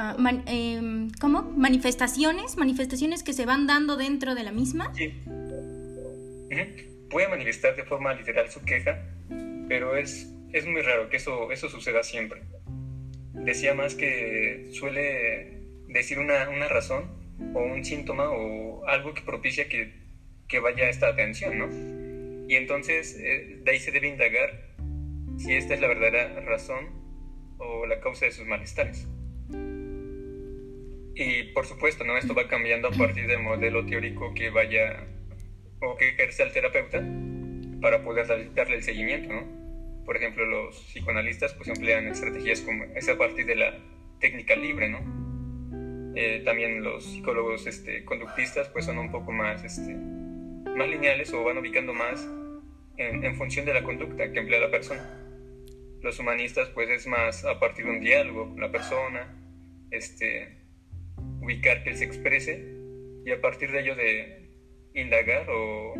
Ah, 0.00 0.14
em, 0.46 1.10
¿cómo? 1.20 1.42
Manifestaciones, 1.42 2.56
manifestaciones 2.56 3.24
que 3.24 3.32
se 3.32 3.46
van 3.46 3.66
dando 3.66 3.96
dentro 3.96 4.36
de 4.36 4.44
la 4.44 4.52
misma. 4.52 4.94
Sí. 4.94 5.12
Puede 7.10 7.26
manifestar 7.26 7.74
de 7.74 7.82
forma 7.82 8.14
literal 8.14 8.48
su 8.48 8.64
queja, 8.64 9.02
pero 9.68 9.96
es, 9.96 10.32
es 10.52 10.66
muy 10.66 10.82
raro 10.82 11.08
que 11.08 11.16
eso, 11.16 11.50
eso 11.50 11.68
suceda 11.68 12.04
siempre. 12.04 12.42
Decía 13.32 13.74
más 13.74 13.96
que 13.96 14.68
suele 14.70 15.62
decir 15.88 16.20
una, 16.20 16.48
una 16.48 16.68
razón 16.68 17.10
o 17.54 17.64
un 17.64 17.84
síntoma 17.84 18.30
o 18.30 18.86
algo 18.86 19.14
que 19.14 19.22
propicia 19.22 19.68
que, 19.68 19.94
que 20.46 20.60
vaya 20.60 20.88
esta 20.88 21.08
atención, 21.08 21.58
¿no? 21.58 22.46
Y 22.48 22.54
entonces 22.54 23.18
eh, 23.18 23.58
de 23.64 23.70
ahí 23.72 23.80
se 23.80 23.90
debe 23.90 24.06
indagar 24.06 24.76
si 25.38 25.54
esta 25.54 25.74
es 25.74 25.80
la 25.80 25.88
verdadera 25.88 26.38
razón 26.42 26.86
o 27.58 27.84
la 27.84 27.98
causa 27.98 28.26
de 28.26 28.30
sus 28.30 28.46
malestares. 28.46 29.08
Y 31.20 31.42
por 31.52 31.66
supuesto, 31.66 32.04
¿no? 32.04 32.16
Esto 32.16 32.32
va 32.32 32.46
cambiando 32.46 32.86
a 32.86 32.90
partir 32.92 33.26
del 33.26 33.40
modelo 33.40 33.84
teórico 33.84 34.32
que 34.34 34.50
vaya 34.50 35.04
o 35.80 35.96
que 35.96 36.10
ejerce 36.10 36.44
el 36.44 36.52
terapeuta 36.52 37.02
para 37.80 38.04
poder 38.04 38.54
darle 38.54 38.76
el 38.76 38.84
seguimiento, 38.84 39.32
¿no? 39.32 40.04
Por 40.04 40.16
ejemplo, 40.16 40.46
los 40.46 40.76
psicoanalistas 40.76 41.54
pues 41.54 41.70
emplean 41.70 42.06
estrategias 42.06 42.60
como 42.60 42.84
esa 42.94 43.14
a 43.14 43.18
partir 43.18 43.46
de 43.46 43.56
la 43.56 43.76
técnica 44.20 44.54
libre, 44.54 44.90
¿no? 44.90 46.14
Eh, 46.14 46.42
también 46.44 46.84
los 46.84 47.04
psicólogos 47.04 47.66
este, 47.66 48.04
conductistas 48.04 48.68
pues 48.68 48.84
son 48.84 48.98
un 48.98 49.10
poco 49.10 49.32
más, 49.32 49.64
este, 49.64 49.96
más 50.76 50.88
lineales 50.88 51.32
o 51.32 51.42
van 51.42 51.58
ubicando 51.58 51.94
más 51.94 52.24
en, 52.96 53.24
en 53.24 53.34
función 53.34 53.66
de 53.66 53.74
la 53.74 53.82
conducta 53.82 54.30
que 54.30 54.38
emplea 54.38 54.60
la 54.60 54.70
persona. 54.70 55.02
Los 56.00 56.20
humanistas 56.20 56.68
pues 56.68 56.88
es 56.90 57.08
más 57.08 57.44
a 57.44 57.58
partir 57.58 57.86
de 57.86 57.90
un 57.90 58.00
diálogo 58.00 58.50
con 58.50 58.60
la 58.60 58.70
persona, 58.70 59.34
este, 59.90 60.57
ubicar 61.48 61.82
que 61.82 61.90
él 61.90 61.96
se 61.96 62.04
exprese 62.04 62.62
y 63.24 63.30
a 63.32 63.40
partir 63.40 63.72
de 63.72 63.80
ello 63.80 63.96
de 63.96 64.50
indagar 64.94 65.48
o 65.48 65.94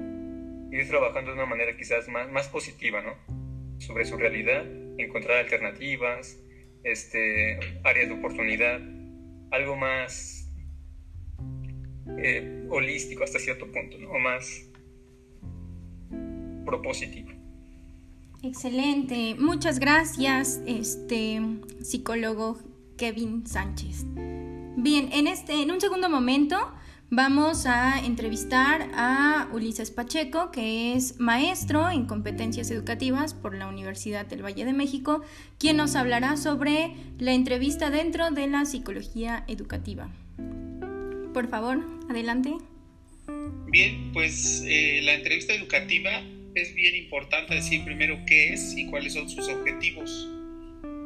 ir 0.71 0.87
trabajando 0.89 1.31
de 1.31 1.39
una 1.39 1.47
manera 1.47 1.75
quizás 1.75 2.07
más, 2.09 2.31
más 2.31 2.49
positiva, 2.49 3.01
¿no? 3.01 3.15
Sobre 3.79 4.05
su 4.05 4.19
realidad, 4.19 4.67
encontrar 4.99 5.39
alternativas, 5.39 6.39
este, 6.85 7.59
áreas 7.83 8.09
de 8.09 8.15
oportunidad, 8.15 8.79
algo 9.51 9.75
más 9.75 10.53
eh, 12.19 12.67
holístico 12.69 13.25
hasta 13.25 13.39
cierto 13.39 13.73
punto, 13.73 13.97
¿no? 13.99 14.11
O 14.11 14.19
más 14.19 14.69
propositivo. 16.67 17.31
Excelente, 18.43 19.35
muchas 19.39 19.79
gracias, 19.79 20.61
este 20.67 21.41
psicólogo 21.81 22.59
Kevin 22.99 23.47
Sánchez. 23.47 24.05
Bien, 24.81 25.11
en, 25.13 25.27
este, 25.27 25.61
en 25.61 25.73
un 25.73 25.81
segundo 25.81 26.09
momento 26.09 26.57
vamos 27.11 27.67
a 27.67 27.99
entrevistar 27.99 28.89
a 28.95 29.49
Ulises 29.53 29.91
Pacheco, 29.91 30.53
que 30.53 30.95
es 30.95 31.19
maestro 31.19 31.91
en 31.91 32.07
competencias 32.07 32.71
educativas 32.71 33.35
por 33.35 33.57
la 33.57 33.67
Universidad 33.67 34.27
del 34.27 34.45
Valle 34.45 34.65
de 34.65 34.73
México, 34.73 35.25
quien 35.59 35.79
nos 35.79 35.97
hablará 35.97 36.37
sobre 36.37 36.95
la 37.19 37.33
entrevista 37.33 37.91
dentro 37.91 38.31
de 38.31 38.47
la 38.47 38.65
psicología 38.67 39.43
educativa. 39.49 40.13
Por 41.35 41.49
favor, 41.49 41.85
adelante. 42.09 42.55
Bien, 43.67 44.13
pues 44.13 44.63
eh, 44.65 45.01
la 45.03 45.15
entrevista 45.15 45.55
educativa 45.55 46.23
es 46.55 46.73
bien 46.77 46.95
importante 46.95 47.57
decir 47.57 47.85
primero 47.85 48.17
qué 48.29 48.53
es 48.53 48.77
y 48.77 48.87
cuáles 48.87 49.15
son 49.15 49.29
sus 49.29 49.49
objetivos 49.49 50.29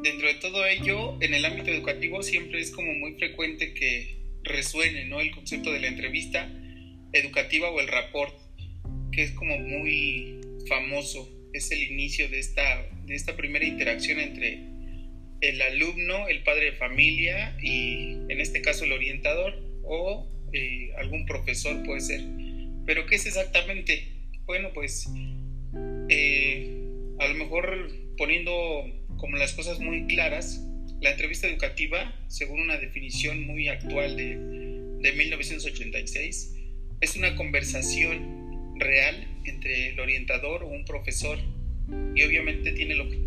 dentro 0.03 0.27
de 0.27 0.35
todo 0.35 0.65
ello, 0.65 1.17
en 1.21 1.33
el 1.33 1.45
ámbito 1.45 1.71
educativo 1.71 2.21
siempre 2.21 2.59
es 2.59 2.71
como 2.71 2.93
muy 2.93 3.13
frecuente 3.13 3.73
que 3.73 4.17
resuene 4.43 5.05
¿no? 5.05 5.21
el 5.21 5.31
concepto 5.31 5.71
de 5.71 5.79
la 5.79 5.87
entrevista 5.87 6.51
educativa 7.13 7.71
o 7.71 7.79
el 7.79 7.87
rapport, 7.87 8.35
que 9.11 9.23
es 9.23 9.31
como 9.31 9.57
muy 9.57 10.41
famoso, 10.67 11.29
es 11.53 11.71
el 11.71 11.83
inicio 11.83 12.27
de 12.29 12.39
esta, 12.39 12.85
de 13.05 13.15
esta 13.15 13.37
primera 13.37 13.65
interacción 13.65 14.19
entre 14.19 14.59
el 15.41 15.61
alumno, 15.61 16.27
el 16.27 16.43
padre 16.43 16.71
de 16.71 16.71
familia 16.73 17.57
y 17.61 18.13
en 18.29 18.39
este 18.39 18.61
caso 18.61 18.85
el 18.85 18.91
orientador 18.91 19.53
o 19.83 20.29
eh, 20.51 20.91
algún 20.97 21.25
profesor 21.25 21.81
puede 21.83 22.01
ser. 22.01 22.21
Pero 22.85 23.05
¿qué 23.05 23.15
es 23.15 23.25
exactamente? 23.25 24.07
Bueno, 24.45 24.71
pues 24.73 25.07
eh, 26.09 26.67
a 27.19 27.27
lo 27.27 27.33
mejor 27.35 27.89
poniendo 28.17 28.85
como 29.23 29.37
las 29.37 29.53
cosas 29.53 29.79
muy 29.79 30.05
claras, 30.07 30.67
la 30.99 31.11
entrevista 31.11 31.47
educativa, 31.47 32.13
según 32.27 32.59
una 32.59 32.75
definición 32.75 33.47
muy 33.47 33.69
actual 33.69 34.17
de, 34.17 34.35
de 34.99 35.11
1986, 35.13 36.53
es 36.99 37.15
una 37.15 37.33
conversación 37.37 38.75
real 38.79 39.25
entre 39.45 39.91
el 39.91 39.99
orientador 40.01 40.63
o 40.63 40.67
un 40.67 40.83
profesor 40.83 41.39
y 42.13 42.21
obviamente 42.23 42.73
tiene 42.73 42.95
lo 42.95 43.09
que 43.09 43.23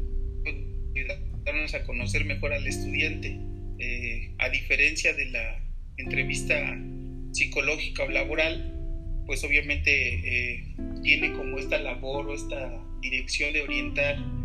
darnos 1.46 1.72
a 1.72 1.82
conocer 1.84 2.26
mejor 2.26 2.52
al 2.52 2.66
estudiante, 2.66 3.34
eh, 3.78 4.34
a 4.36 4.50
diferencia 4.50 5.14
de 5.14 5.30
la 5.30 5.64
entrevista 5.96 6.78
psicológica 7.32 8.04
o 8.04 8.10
laboral, 8.10 9.24
pues 9.24 9.42
obviamente 9.44 10.58
eh, 10.58 10.74
tiene 11.02 11.32
como 11.32 11.58
esta 11.58 11.78
labor 11.78 12.28
o 12.28 12.34
esta 12.34 12.84
dirección 13.00 13.54
de 13.54 13.62
orientar 13.62 14.35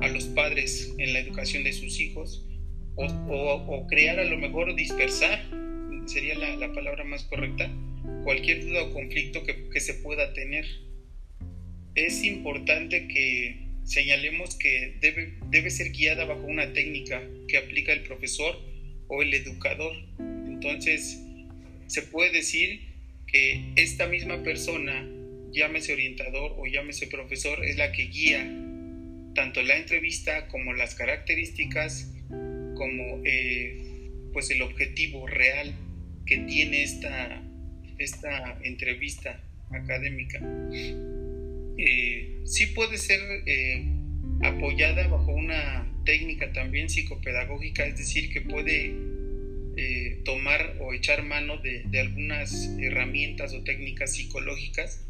a 0.00 0.08
los 0.08 0.24
padres 0.26 0.94
en 0.98 1.12
la 1.12 1.20
educación 1.20 1.64
de 1.64 1.72
sus 1.72 1.98
hijos 2.00 2.44
o, 2.98 3.86
crear 3.88 4.18
a 4.18 4.24
lo 4.24 4.36
mejor 4.38 4.74
dispersar, 4.74 5.40
sería 6.06 6.34
la, 6.34 6.72
palabra 6.72 7.04
más 7.04 7.24
correcta, 7.24 7.70
cualquier 8.24 8.64
duda 8.64 8.84
o 8.84 8.92
conflicto 8.92 9.44
que, 9.44 9.68
que 9.70 9.80
se 9.80 9.94
pueda 9.94 10.32
tener. 10.34 10.64
Es 11.94 12.24
importante 12.24 13.06
que 13.08 13.68
señalemos 13.84 14.56
que 14.56 14.96
debe, 15.00 15.38
debe 15.50 15.70
ser 15.70 15.92
guiada 15.92 16.24
bajo 16.24 16.42
una 16.42 16.72
técnica 16.72 17.22
que 17.46 17.58
aplica 17.58 17.92
el 17.92 18.02
profesor 18.02 18.56
o 19.08 19.22
el 19.22 19.32
educador. 19.32 19.94
Entonces, 20.18 21.22
se 21.86 22.02
puede 22.02 22.32
decir 22.32 22.80
que 23.26 23.72
esta 23.76 24.08
misma 24.08 24.42
persona, 24.42 25.08
llámese 25.52 25.92
orientador 25.92 26.54
o 26.58 26.66
llámese 26.66 27.06
profesor, 27.06 27.64
es 27.64 27.76
la 27.76 27.92
que 27.92 28.04
guía 28.04 28.67
tanto 29.38 29.62
la 29.62 29.76
entrevista 29.76 30.48
como 30.48 30.72
las 30.72 30.96
características, 30.96 32.12
como 32.74 33.22
eh, 33.24 34.10
pues 34.32 34.50
el 34.50 34.62
objetivo 34.62 35.28
real 35.28 35.72
que 36.26 36.38
tiene 36.38 36.82
esta, 36.82 37.40
esta 37.98 38.58
entrevista 38.64 39.40
académica. 39.70 40.40
Eh, 41.78 42.40
sí 42.46 42.66
puede 42.74 42.98
ser 42.98 43.20
eh, 43.46 43.84
apoyada 44.42 45.06
bajo 45.06 45.30
una 45.30 45.88
técnica 46.04 46.52
también 46.52 46.88
psicopedagógica, 46.88 47.86
es 47.86 47.96
decir, 47.96 48.32
que 48.32 48.40
puede 48.40 48.92
tomar 50.24 50.74
o 50.80 50.92
echar 50.92 51.22
mano 51.22 51.58
de, 51.58 51.84
algunas 52.00 52.76
herramientas 52.80 53.54
o 53.54 53.62
técnicas 53.62 54.14
psicológicas 54.16 55.06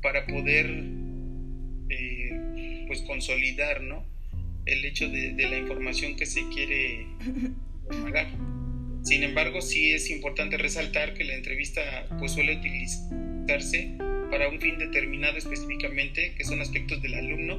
para 0.00 0.26
poder 0.26 0.66
pues 2.86 3.02
consolidar 3.02 3.82
¿no? 3.82 4.04
el 4.66 4.84
hecho 4.84 5.08
de, 5.08 5.32
la 5.32 5.58
información 5.58 6.16
que 6.16 6.26
se 6.26 6.46
quiere 6.48 7.06
pagar. 8.02 8.28
Sin 9.04 9.22
embargo, 9.22 9.60
sí 9.62 9.92
es 9.92 10.10
importante 10.10 10.56
resaltar 10.56 11.14
que 11.14 11.24
la 11.24 11.34
entrevista 11.34 12.08
pues 12.18 12.32
suele 12.32 12.56
utilizarse 12.56 13.96
para 14.30 14.48
un 14.48 14.60
fin 14.60 14.78
determinado 14.78 15.38
específicamente, 15.38 16.34
que 16.36 16.44
son 16.44 16.60
aspectos 16.60 17.00
del 17.02 17.14
alumno 17.14 17.58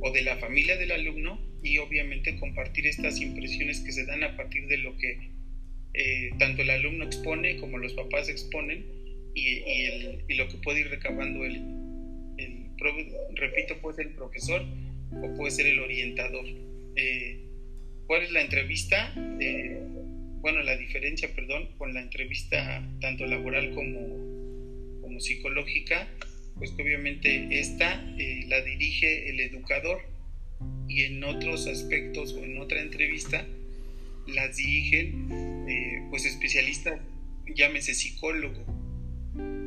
o 0.00 0.12
de 0.12 0.22
la 0.22 0.36
familia 0.36 0.76
del 0.76 0.92
alumno, 0.92 1.40
y 1.66 1.78
obviamente 1.78 2.38
compartir 2.38 2.86
estas 2.86 3.20
impresiones 3.20 3.80
que 3.80 3.92
se 3.92 4.06
dan 4.06 4.22
a 4.22 4.36
partir 4.36 4.66
de 4.68 4.78
lo 4.78 4.96
que 4.96 5.18
eh, 5.94 6.30
tanto 6.38 6.62
el 6.62 6.70
alumno 6.70 7.04
expone 7.04 7.56
como 7.56 7.78
los 7.78 7.94
papás 7.94 8.28
exponen 8.28 8.84
y, 9.34 9.62
lo 10.34 10.48
que 10.48 10.56
puede 10.58 10.80
ir 10.80 10.88
recabando 10.88 11.44
el, 11.44 11.60
repito, 13.34 13.78
puede 13.80 13.96
ser 13.96 14.06
el 14.06 14.12
profesor 14.14 14.62
o 15.22 15.34
puede 15.34 15.50
ser 15.50 15.66
el 15.66 15.80
orientador. 15.80 16.44
Eh, 16.96 17.38
¿Cuál 18.06 18.22
es 18.22 18.32
la 18.32 18.42
entrevista? 18.42 19.12
Eh, 19.40 19.80
bueno, 20.40 20.62
la 20.62 20.76
diferencia, 20.76 21.28
perdón, 21.34 21.68
con 21.78 21.92
la 21.94 22.00
entrevista 22.00 22.82
tanto 23.00 23.26
laboral 23.26 23.74
como 23.74 25.20
psicológica, 25.20 26.06
pues 26.58 26.72
obviamente 26.72 27.58
esta 27.58 28.04
eh, 28.18 28.44
la 28.48 28.60
dirige 28.60 29.30
el 29.30 29.40
educador 29.40 30.02
y 30.88 31.04
en 31.04 31.24
otros 31.24 31.66
aspectos 31.66 32.34
o 32.34 32.44
en 32.44 32.58
otra 32.58 32.82
entrevista 32.82 33.46
las 34.26 34.56
dirigen 34.56 36.08
pues 36.10 36.26
especialistas, 36.26 37.00
llámese 37.54 37.94
psicólogo. 37.94 38.64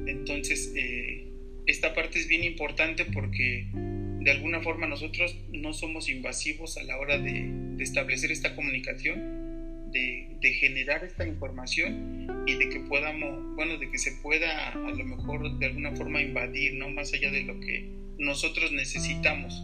Entonces, 0.08 0.74
eh, 0.76 1.29
esta 1.70 1.94
parte 1.94 2.20
es 2.20 2.28
bien 2.28 2.44
importante 2.44 3.06
porque 3.06 3.68
de 3.74 4.32
alguna 4.32 4.62
forma 4.62 4.88
nosotros 4.88 5.36
no 5.52 5.74
somos 5.74 6.10
invasivos 6.10 6.78
a 6.78 6.84
la 6.84 6.98
hora 6.98 7.18
de, 7.18 7.46
de 7.48 7.84
establecer 7.84 8.32
esta 8.32 8.56
comunicación 8.56 9.40
de, 9.92 10.54
generar 10.54 11.04
esta 11.04 11.26
información 11.26 12.44
y 12.48 12.56
de 12.56 12.70
que 12.70 12.80
podamos, 12.82 13.56
bueno, 13.56 13.78
de 13.78 13.90
que 13.90 13.98
se 13.98 14.12
pueda 14.22 14.70
a 14.70 14.76
lo 14.76 15.06
mejor 15.06 15.58
de 15.60 15.66
alguna 15.66 15.96
forma 15.96 16.22
invadir, 16.22 16.74
¿no? 16.76 16.90
Más 16.90 17.14
allá 17.14 17.32
de 17.32 17.44
lo 17.44 17.60
que 17.60 17.86
nosotros 18.18 18.72
necesitamos. 18.72 19.64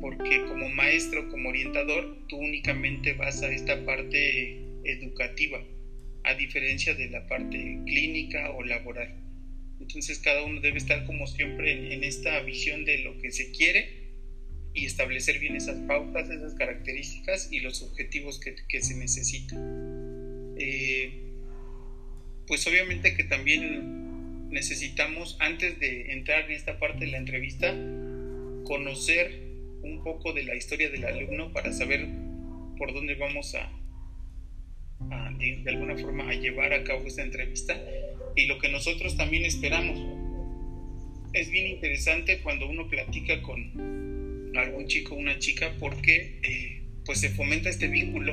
Porque 0.00 0.44
como 0.46 0.68
maestro, 0.70 1.28
como 1.30 1.48
orientador, 1.48 2.26
tú 2.28 2.36
únicamente 2.36 3.14
vas 3.14 3.42
a 3.42 3.50
esta 3.50 3.84
parte 3.84 4.60
educativa, 4.84 5.62
a 6.24 6.34
diferencia 6.34 6.94
de 6.94 7.10
la 7.10 7.26
parte 7.26 7.78
clínica 7.86 8.50
o 8.50 8.62
laboral. 8.62 9.23
Entonces 9.86 10.18
cada 10.18 10.42
uno 10.42 10.62
debe 10.62 10.78
estar 10.78 11.04
como 11.04 11.26
siempre 11.26 11.92
en 11.92 12.04
esta 12.04 12.40
visión 12.40 12.86
de 12.86 12.98
lo 12.98 13.18
que 13.18 13.30
se 13.30 13.52
quiere 13.52 14.04
y 14.72 14.86
establecer 14.86 15.38
bien 15.40 15.56
esas 15.56 15.76
pautas, 15.86 16.30
esas 16.30 16.54
características 16.54 17.52
y 17.52 17.60
los 17.60 17.82
objetivos 17.82 18.40
que, 18.40 18.82
se 18.82 18.96
necesitan. 18.96 20.54
Eh, 20.58 21.20
pues 22.46 22.66
obviamente 22.66 23.14
que 23.14 23.24
también 23.24 24.48
necesitamos, 24.48 25.36
antes 25.38 25.78
de 25.78 26.12
entrar 26.12 26.46
en 26.46 26.52
esta 26.52 26.78
parte 26.78 27.04
de 27.04 27.12
la 27.12 27.18
entrevista, 27.18 27.70
conocer 28.64 29.38
un 29.82 30.02
poco 30.02 30.32
de 30.32 30.44
la 30.44 30.54
historia 30.54 30.88
del 30.88 31.04
alumno 31.04 31.52
para 31.52 31.74
saber 31.74 32.08
por 32.78 32.94
dónde 32.94 33.16
vamos 33.16 33.54
a, 33.54 33.70
de, 35.38 35.62
alguna 35.66 35.98
forma 35.98 36.30
a 36.30 36.34
llevar 36.34 36.72
a 36.72 36.84
cabo 36.84 37.06
esta 37.06 37.22
entrevista 37.22 37.78
y 38.36 38.46
lo 38.46 38.58
que 38.58 38.68
nosotros 38.68 39.16
también 39.16 39.44
esperamos. 39.44 39.98
Es 41.32 41.50
bien 41.50 41.66
interesante 41.66 42.40
cuando 42.42 42.68
uno 42.68 42.88
platica 42.88 43.42
con, 43.42 44.52
algún 44.56 44.86
chico 44.86 45.14
o 45.14 45.18
una 45.18 45.38
chica 45.38 45.72
porque 45.80 46.38
eh, 46.42 46.82
pues 47.04 47.20
se 47.20 47.30
fomenta 47.30 47.68
este 47.68 47.88
vínculo. 47.88 48.32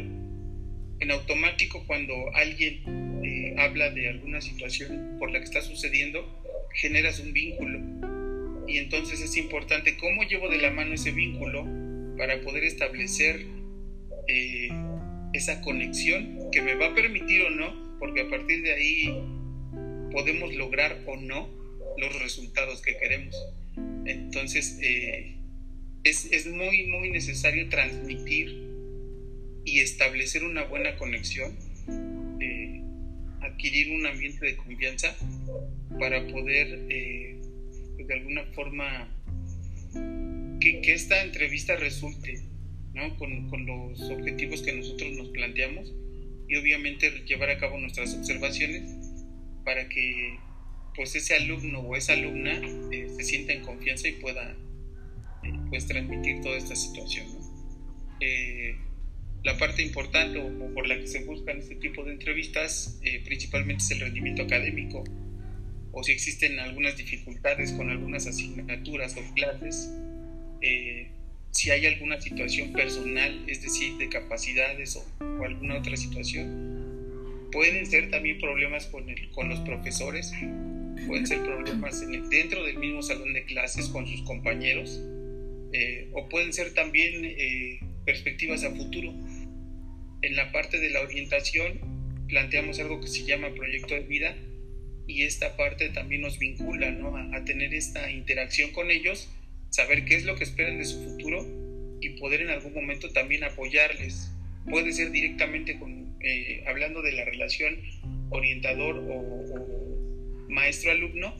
En 0.99 1.09
automático 1.09 1.83
cuando 1.87 2.13
alguien 2.35 2.83
eh, 3.23 3.55
habla 3.57 3.89
de 3.89 4.09
alguna 4.09 4.39
situación 4.39 5.17
por 5.19 5.31
la 5.31 5.39
que 5.39 5.45
está 5.45 5.61
sucediendo, 5.61 6.43
generas 6.75 7.19
un 7.19 7.33
vínculo. 7.33 7.79
Y 8.67 8.77
entonces 8.77 9.19
es 9.21 9.35
importante 9.37 9.97
cómo 9.97 10.23
llevo 10.23 10.47
de 10.49 10.59
la 10.59 10.69
mano 10.69 10.93
ese 10.93 11.11
vínculo 11.11 11.67
para 12.17 12.39
poder 12.41 12.63
establecer 12.63 13.45
eh, 14.27 14.69
esa 15.33 15.61
conexión 15.61 16.51
que 16.51 16.61
me 16.61 16.75
va 16.75 16.87
a 16.87 16.95
permitir 16.95 17.41
o 17.41 17.49
no, 17.49 17.97
porque 17.99 18.21
a 18.21 18.29
partir 18.29 18.61
de 18.61 18.73
ahí 18.73 19.09
podemos 20.11 20.53
lograr 20.53 21.03
o 21.05 21.15
no 21.17 21.49
los 21.97 22.19
resultados 22.21 22.81
que 22.81 22.97
queremos. 22.97 23.35
Entonces, 24.05 24.77
es, 26.03 26.47
muy, 26.47 26.87
muy 26.87 27.11
necesario 27.11 27.69
transmitir 27.69 28.69
y 29.65 29.79
establecer 29.79 30.43
una 30.43 30.63
buena 30.63 30.97
conexión, 30.97 31.55
eh, 32.41 32.81
adquirir 33.41 33.93
un 33.93 34.05
ambiente 34.07 34.45
de 34.45 34.55
confianza 34.55 35.15
para 35.99 36.25
poder, 36.27 36.87
eh, 36.89 37.39
de 37.97 38.13
alguna 38.13 38.45
forma, 38.53 39.09
que, 40.59 40.81
esta 40.93 41.23
entrevista 41.23 41.75
resulte 41.75 42.41
con, 43.17 43.49
con 43.49 43.65
los 43.65 44.01
objetivos 44.09 44.61
que 44.61 44.73
nosotros 44.73 45.11
nos 45.13 45.29
planteamos 45.29 45.93
y 46.47 46.55
obviamente 46.55 47.09
llevar 47.25 47.49
a 47.51 47.57
cabo 47.57 47.79
nuestras 47.79 48.13
observaciones 48.13 49.00
para 49.63 49.87
que 49.89 50.37
pues 50.95 51.15
ese 51.15 51.35
alumno 51.35 51.79
o 51.79 51.95
esa 51.95 52.13
alumna 52.13 52.51
eh, 52.91 53.07
se 53.15 53.23
sienta 53.23 53.53
en 53.53 53.63
confianza 53.63 54.07
y 54.07 54.13
pueda 54.13 54.55
pues 55.69 55.87
transmitir 55.87 56.41
toda 56.41 56.57
esta 56.57 56.75
situación. 56.75 57.27
Eh, 58.19 58.75
la 59.43 59.57
parte 59.57 59.81
importante 59.81 60.39
o, 60.39 60.73
por 60.73 60.87
la 60.87 60.99
que 60.99 61.07
se 61.07 61.23
buscan 61.23 61.59
este 61.59 61.75
tipo 61.75 62.03
de 62.03 62.11
entrevistas 62.13 62.99
eh, 63.03 63.21
principalmente 63.25 63.83
es 63.83 63.91
el 63.91 64.01
rendimiento 64.01 64.43
académico 64.43 65.03
o 65.91 66.03
si 66.03 66.11
existen 66.11 66.59
algunas 66.59 66.97
dificultades 66.97 67.71
con 67.73 67.89
algunas 67.89 68.27
asignaturas 68.27 69.15
o 69.17 69.33
clases, 69.33 69.91
eh, 70.61 71.09
si 71.51 71.69
hay 71.69 71.85
alguna 71.85 72.19
situación 72.21 72.71
personal, 72.71 73.43
es 73.47 73.61
decir, 73.61 73.97
de 73.97 74.07
capacidades 74.07 74.95
o, 74.95 75.43
alguna 75.43 75.77
otra 75.79 75.97
situación. 75.97 76.80
Pueden 77.51 77.85
ser 77.85 78.09
también 78.09 78.39
problemas 78.39 78.85
con, 78.87 79.05
con 79.33 79.49
los 79.49 79.59
profesores, 79.61 80.31
pueden 81.07 81.27
ser 81.27 81.43
problemas 81.43 82.01
dentro 82.29 82.63
del 82.63 82.77
mismo 82.77 83.01
salón 83.01 83.33
de 83.33 83.43
clases 83.45 83.89
con 83.89 84.07
sus 84.07 84.21
compañeros, 84.23 85.01
eh, 85.73 86.09
o 86.13 86.27
pueden 86.29 86.53
ser 86.53 86.73
también 86.73 87.25
eh, 87.25 87.79
perspectivas 88.05 88.63
a 88.63 88.71
futuro. 88.71 89.13
En 90.21 90.35
la 90.35 90.51
parte 90.51 90.79
de 90.79 90.89
la 90.89 91.01
orientación 91.01 92.25
planteamos 92.27 92.79
algo 92.79 93.01
que 93.01 93.07
se 93.07 93.25
llama 93.25 93.53
proyecto 93.53 93.93
de 93.93 94.01
vida 94.01 94.35
y 95.07 95.23
esta 95.23 95.57
parte 95.57 95.89
también 95.89 96.21
nos 96.21 96.39
vincula 96.39 96.91
¿no? 96.91 97.17
a 97.17 97.43
tener 97.43 97.73
esta 97.73 98.09
interacción 98.11 98.71
con 98.71 98.91
ellos 98.91 99.29
saber 99.71 100.05
qué 100.05 100.15
es 100.15 100.25
lo 100.25 100.35
que 100.35 100.43
esperan 100.43 100.77
de 100.77 100.85
su 100.85 101.01
futuro 101.03 101.45
y 102.01 102.09
poder 102.19 102.41
en 102.41 102.49
algún 102.49 102.73
momento 102.73 103.11
también 103.11 103.43
apoyarles. 103.43 104.31
Puede 104.69 104.91
ser 104.91 105.11
directamente 105.11 105.79
con, 105.79 106.10
eh, 106.23 106.63
hablando 106.67 107.01
de 107.01 107.11
la 107.13 107.25
relación 107.25 107.77
orientador 108.29 108.97
o, 108.97 110.47
maestro-alumno 110.49 111.37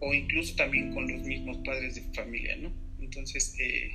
o 0.00 0.12
incluso 0.12 0.56
también 0.56 0.92
con 0.92 1.10
los 1.10 1.22
mismos 1.22 1.58
padres 1.64 1.94
de 1.94 2.02
familia, 2.14 2.56
¿no? 2.56 2.72
Entonces, 3.00 3.54
eh, 3.60 3.90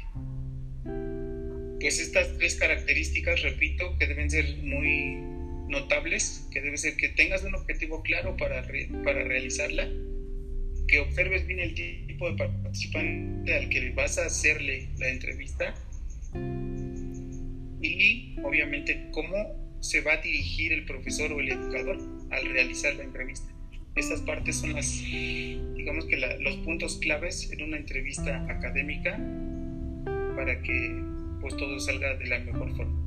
pues 1.80 2.00
estas 2.00 2.38
tres 2.38 2.56
características, 2.56 3.42
repito, 3.42 3.98
que 3.98 4.08
deben 4.08 4.30
ser 4.30 4.58
muy 4.58 5.18
notables, 5.68 6.48
que 6.52 6.62
debe 6.62 6.78
ser 6.78 6.96
que 6.96 7.10
tengas 7.10 7.44
un 7.44 7.56
objetivo 7.56 8.02
claro 8.04 8.38
para, 8.38 8.62
para 9.04 9.24
realizarla, 9.24 9.90
que 10.88 11.00
observes 11.00 11.46
bien 11.48 11.60
el 11.60 11.74
tipo 11.74 12.30
de 12.30 12.38
participante 12.38 13.56
al 13.56 13.70
que 13.70 13.90
vas 13.92 14.18
a 14.18 14.28
hacerle 14.28 14.88
la 15.00 15.10
entrevista 15.10 15.74
y 17.82 18.36
obviamente 18.44 19.08
cómo 19.12 19.65
se 19.86 20.02
va 20.02 20.14
a 20.14 20.18
dirigir 20.18 20.74
el 20.74 20.84
profesor 20.86 21.32
o 21.32 21.40
el 21.40 21.50
educador 21.50 21.98
al 22.32 22.46
realizar 22.50 22.96
la 22.96 23.04
entrevista. 23.04 23.54
Estas 23.96 24.20
partes 24.22 24.58
son 24.58 24.74
las, 24.74 25.00
digamos 25.00 26.06
que 26.06 26.18
los 26.18 26.56
puntos 26.58 26.98
claves 26.98 27.52
en 27.52 27.62
una 27.62 27.78
entrevista 27.78 28.46
académica 28.50 29.12
para 30.36 30.60
que 30.64 31.04
pues 31.40 31.56
todo 31.56 31.80
salga 31.80 32.16
de 32.16 32.26
la 32.26 32.40
mejor 32.40 32.76
forma. 32.76 33.00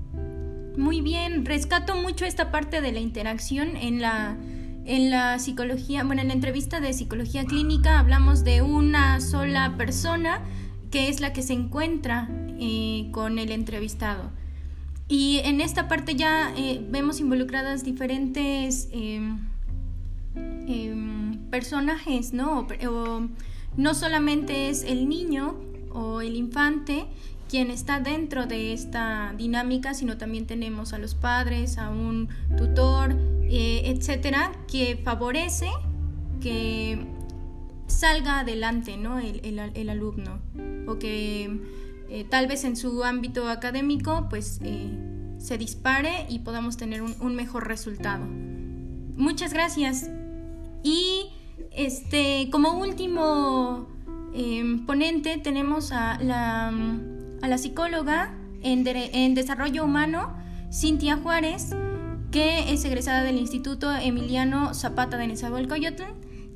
Muy 0.77 1.01
bien, 1.01 1.45
rescato 1.45 1.97
mucho 1.97 2.25
esta 2.25 2.53
parte 2.53 2.81
de 2.81 2.93
la 2.93 3.01
interacción 3.01 3.77
en 3.77 4.01
la 4.01 4.39
en 4.87 5.11
la 5.11 5.39
psicología, 5.39 6.03
bueno, 6.05 6.23
en 6.23 6.29
la 6.29 6.35
entrevista 6.35 6.81
de 6.81 6.95
psicología 6.95 7.45
clínica 7.45 7.99
hablamos 7.99 8.43
de 8.43 8.63
una 8.63 9.21
sola 9.21 9.75
persona 9.77 10.41
que 10.91 11.11
es 11.11 11.21
la 11.21 11.35
que 11.35 11.43
se 11.43 11.53
encuentra 11.53 12.31
eh, 12.59 13.09
con 13.13 13.39
el 13.39 13.53
entrevistado. 13.53 14.38
Y 15.09 15.41
en 15.45 15.61
esta 15.61 15.89
parte 15.89 16.15
ya 16.15 16.53
eh, 16.57 16.85
vemos 16.91 17.21
involucradas 17.21 17.83
diferentes 17.83 18.89
em, 18.93 19.49
personajes, 21.51 22.33
¿no? 22.35 22.67
no 23.77 23.95
solamente 23.95 24.69
es 24.69 24.85
el 24.85 25.09
niño 25.09 25.55
o 25.93 26.21
el 26.21 26.37
infante 26.37 27.07
quien 27.49 27.71
está 27.71 28.01
dentro 28.01 28.47
de 28.47 28.73
esta 28.73 29.35
dinámica, 29.37 29.95
sino 29.95 30.19
también 30.19 30.47
tenemos 30.47 30.93
a 30.93 30.99
los 30.99 31.15
padres, 31.15 31.79
a 31.79 31.89
un 31.89 32.29
tutor, 32.57 33.17
eh, 33.45 33.83
etcétera, 33.87 34.53
que 34.71 35.01
favorece 35.03 35.69
que 36.41 36.99
salga 37.87 38.41
adelante 38.41 38.97
¿no? 38.97 39.19
el, 39.19 39.89
alumno 39.89 40.41
o 40.87 40.99
que 40.99 41.59
eh, 42.09 42.25
tal 42.29 42.47
vez 42.47 42.65
en 42.65 42.77
su 42.77 43.05
ámbito 43.05 43.49
académico 43.49 44.27
pues 44.31 44.61
eh, 44.63 44.91
se 45.39 45.59
dispare 45.59 46.27
y 46.29 46.41
podamos 46.41 46.77
tener 46.77 47.03
un, 47.03 47.35
mejor 47.35 47.69
resultado. 47.69 48.25
Muchas 48.27 49.53
gracias. 49.53 50.11
Y 50.83 51.27
este, 51.73 52.49
como 52.51 52.79
último 52.79 53.89
ponente 54.87 55.39
tenemos 55.39 55.91
a 55.93 56.19
la, 56.23 56.69
a 56.69 57.49
la 57.49 57.59
psicóloga 57.59 58.35
en, 58.63 58.87
en 58.87 59.35
desarrollo 59.35 59.85
humano, 59.85 60.37
Cintia 60.73 61.17
Juárez, 61.17 61.75
que 62.31 62.73
es 62.73 62.85
egresada 62.85 63.23
del 63.23 63.39
Instituto 63.39 63.91
Emiliano 63.95 64.75
Zapata 64.75 65.17
de 65.17 65.29
Nezahualcóyotl, 65.29 66.05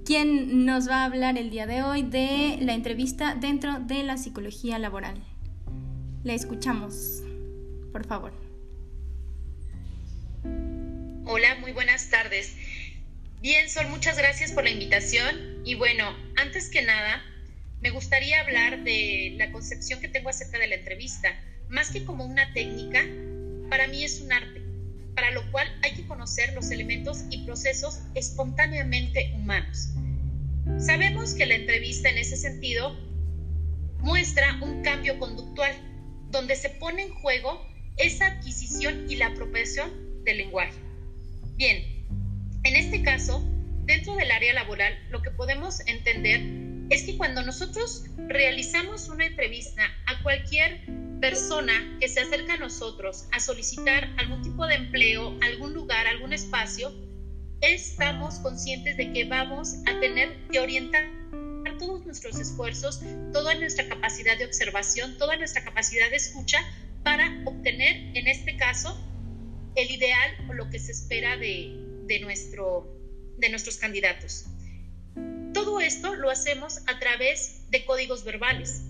quien 0.04 0.66
nos 0.66 0.88
va 0.88 1.02
a 1.02 1.04
hablar 1.04 1.38
el 1.38 1.50
día 1.50 1.66
de 1.66 1.82
hoy 1.82 2.02
de 2.02 2.58
la 2.60 2.74
entrevista 2.74 3.34
dentro 3.34 3.78
de 3.80 4.02
la 4.02 4.16
psicología 4.18 4.78
laboral. 4.78 5.31
La 6.24 6.34
escuchamos, 6.34 7.22
por 7.92 8.06
favor. 8.06 8.32
Hola, 11.24 11.56
muy 11.60 11.72
buenas 11.72 12.10
tardes. 12.10 12.54
Bien, 13.40 13.68
Sol, 13.68 13.88
muchas 13.88 14.16
gracias 14.16 14.52
por 14.52 14.64
la 14.64 14.70
invitación. 14.70 15.62
Y 15.64 15.74
bueno, 15.74 16.16
antes 16.36 16.68
que 16.70 16.82
nada, 16.82 17.22
me 17.80 17.90
gustaría 17.90 18.40
hablar 18.40 18.84
de 18.84 19.34
la 19.36 19.50
concepción 19.50 20.00
que 20.00 20.08
tengo 20.08 20.28
acerca 20.28 20.58
de 20.58 20.68
la 20.68 20.76
entrevista. 20.76 21.28
Más 21.68 21.90
que 21.90 22.04
como 22.04 22.24
una 22.24 22.52
técnica, 22.52 23.04
para 23.68 23.88
mí 23.88 24.04
es 24.04 24.20
un 24.20 24.32
arte 24.32 24.62
para 25.14 25.30
lo 25.30 25.50
cual 25.50 25.66
hay 25.82 25.92
que 25.92 26.06
conocer 26.06 26.52
los 26.54 26.70
elementos 26.70 27.24
y 27.30 27.44
procesos 27.44 28.00
espontáneamente 28.14 29.32
humanos. 29.34 29.90
Sabemos 30.78 31.34
que 31.34 31.46
la 31.46 31.56
entrevista 31.56 32.08
en 32.08 32.18
ese 32.18 32.36
sentido 32.36 32.96
muestra 33.98 34.58
un 34.62 34.82
cambio 34.82 35.18
conductual, 35.18 35.72
donde 36.32 36.56
se 36.56 36.70
pone 36.70 37.02
en 37.02 37.14
juego 37.14 37.64
esa 37.98 38.26
adquisición 38.26 39.06
y 39.08 39.16
la 39.16 39.26
apropiación 39.26 40.24
del 40.24 40.38
lenguaje. 40.38 40.78
Bien, 41.56 42.04
en 42.64 42.76
este 42.76 43.02
caso, 43.02 43.44
dentro 43.84 44.16
del 44.16 44.30
área 44.30 44.54
laboral, 44.54 44.98
lo 45.10 45.22
que 45.22 45.30
podemos 45.30 45.80
entender 45.86 46.40
es 46.90 47.04
que 47.04 47.16
cuando 47.16 47.42
nosotros 47.42 48.04
realizamos 48.28 49.08
una 49.08 49.26
entrevista 49.26 49.82
a 50.06 50.22
cualquier 50.22 50.80
persona 51.20 51.72
que 52.00 52.08
se 52.08 52.20
acerca 52.20 52.54
a 52.54 52.58
nosotros 52.58 53.26
a 53.32 53.38
solicitar 53.38 54.12
algún 54.18 54.42
tipo 54.42 54.66
de 54.66 54.74
empleo, 54.74 55.38
algún 55.42 55.74
lugar, 55.74 56.06
algún 56.06 56.32
espacio, 56.32 56.92
estamos 57.60 58.36
conscientes 58.40 58.96
de 58.96 59.12
que 59.12 59.24
vamos 59.24 59.76
a 59.86 60.00
tener 60.00 60.36
que 60.50 60.58
orientar 60.58 61.21
todos 61.82 62.06
nuestros 62.06 62.38
esfuerzos, 62.38 63.00
toda 63.32 63.56
nuestra 63.56 63.88
capacidad 63.88 64.38
de 64.38 64.44
observación, 64.44 65.18
toda 65.18 65.36
nuestra 65.36 65.64
capacidad 65.64 66.08
de 66.10 66.16
escucha 66.16 66.58
para 67.02 67.42
obtener, 67.44 68.16
en 68.16 68.28
este 68.28 68.56
caso, 68.56 68.96
el 69.74 69.90
ideal 69.90 70.30
o 70.48 70.52
lo 70.52 70.70
que 70.70 70.78
se 70.78 70.92
espera 70.92 71.36
de, 71.36 71.72
de, 72.06 72.20
nuestro, 72.20 72.86
de 73.36 73.48
nuestros 73.48 73.78
candidatos. 73.78 74.44
Todo 75.52 75.80
esto 75.80 76.14
lo 76.14 76.30
hacemos 76.30 76.78
a 76.86 77.00
través 77.00 77.68
de 77.70 77.84
códigos 77.84 78.22
verbales, 78.22 78.82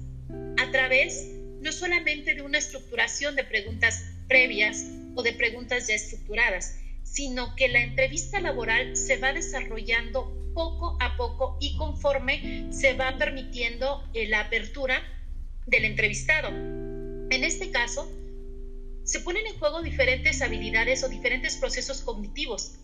a 0.58 0.70
través 0.70 1.28
no 1.62 1.72
solamente 1.72 2.34
de 2.34 2.42
una 2.42 2.58
estructuración 2.58 3.36
de 3.36 3.44
preguntas 3.44 4.04
previas 4.28 4.84
o 5.14 5.22
de 5.22 5.32
preguntas 5.32 5.88
ya 5.88 5.94
estructuradas, 5.94 6.76
sino 7.04 7.56
que 7.56 7.68
la 7.68 7.82
entrevista 7.82 8.38
laboral 8.40 8.96
se 8.98 9.16
va 9.16 9.32
desarrollando 9.32 10.41
poco 10.54 10.96
a 11.00 11.16
poco 11.16 11.56
y 11.60 11.76
conforme 11.76 12.72
se 12.72 12.94
va 12.94 13.16
permitiendo 13.18 14.04
eh, 14.14 14.28
la 14.28 14.40
apertura 14.40 15.02
del 15.66 15.84
entrevistado. 15.84 16.48
En 16.48 17.44
este 17.44 17.70
caso, 17.70 18.10
se 19.04 19.20
ponen 19.20 19.46
en 19.46 19.58
juego 19.58 19.82
diferentes 19.82 20.42
habilidades 20.42 21.02
o 21.02 21.08
diferentes 21.08 21.56
procesos 21.56 22.02
cognitivos, 22.02 22.78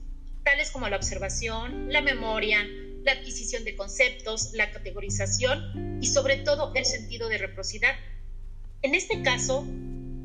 tales 0.45 0.71
como 0.71 0.89
la 0.89 0.97
observación, 0.97 1.93
la 1.93 2.01
memoria, 2.01 2.67
la 3.05 3.13
adquisición 3.13 3.65
de 3.65 3.77
conceptos, 3.77 4.53
la 4.55 4.71
categorización 4.71 5.99
y 6.03 6.07
sobre 6.07 6.39
todo 6.39 6.73
el 6.75 6.85
sentido 6.85 7.29
de 7.29 7.39
reciprocidad. 7.39 7.95
En 8.83 8.95
este 8.95 9.23
caso, 9.23 9.67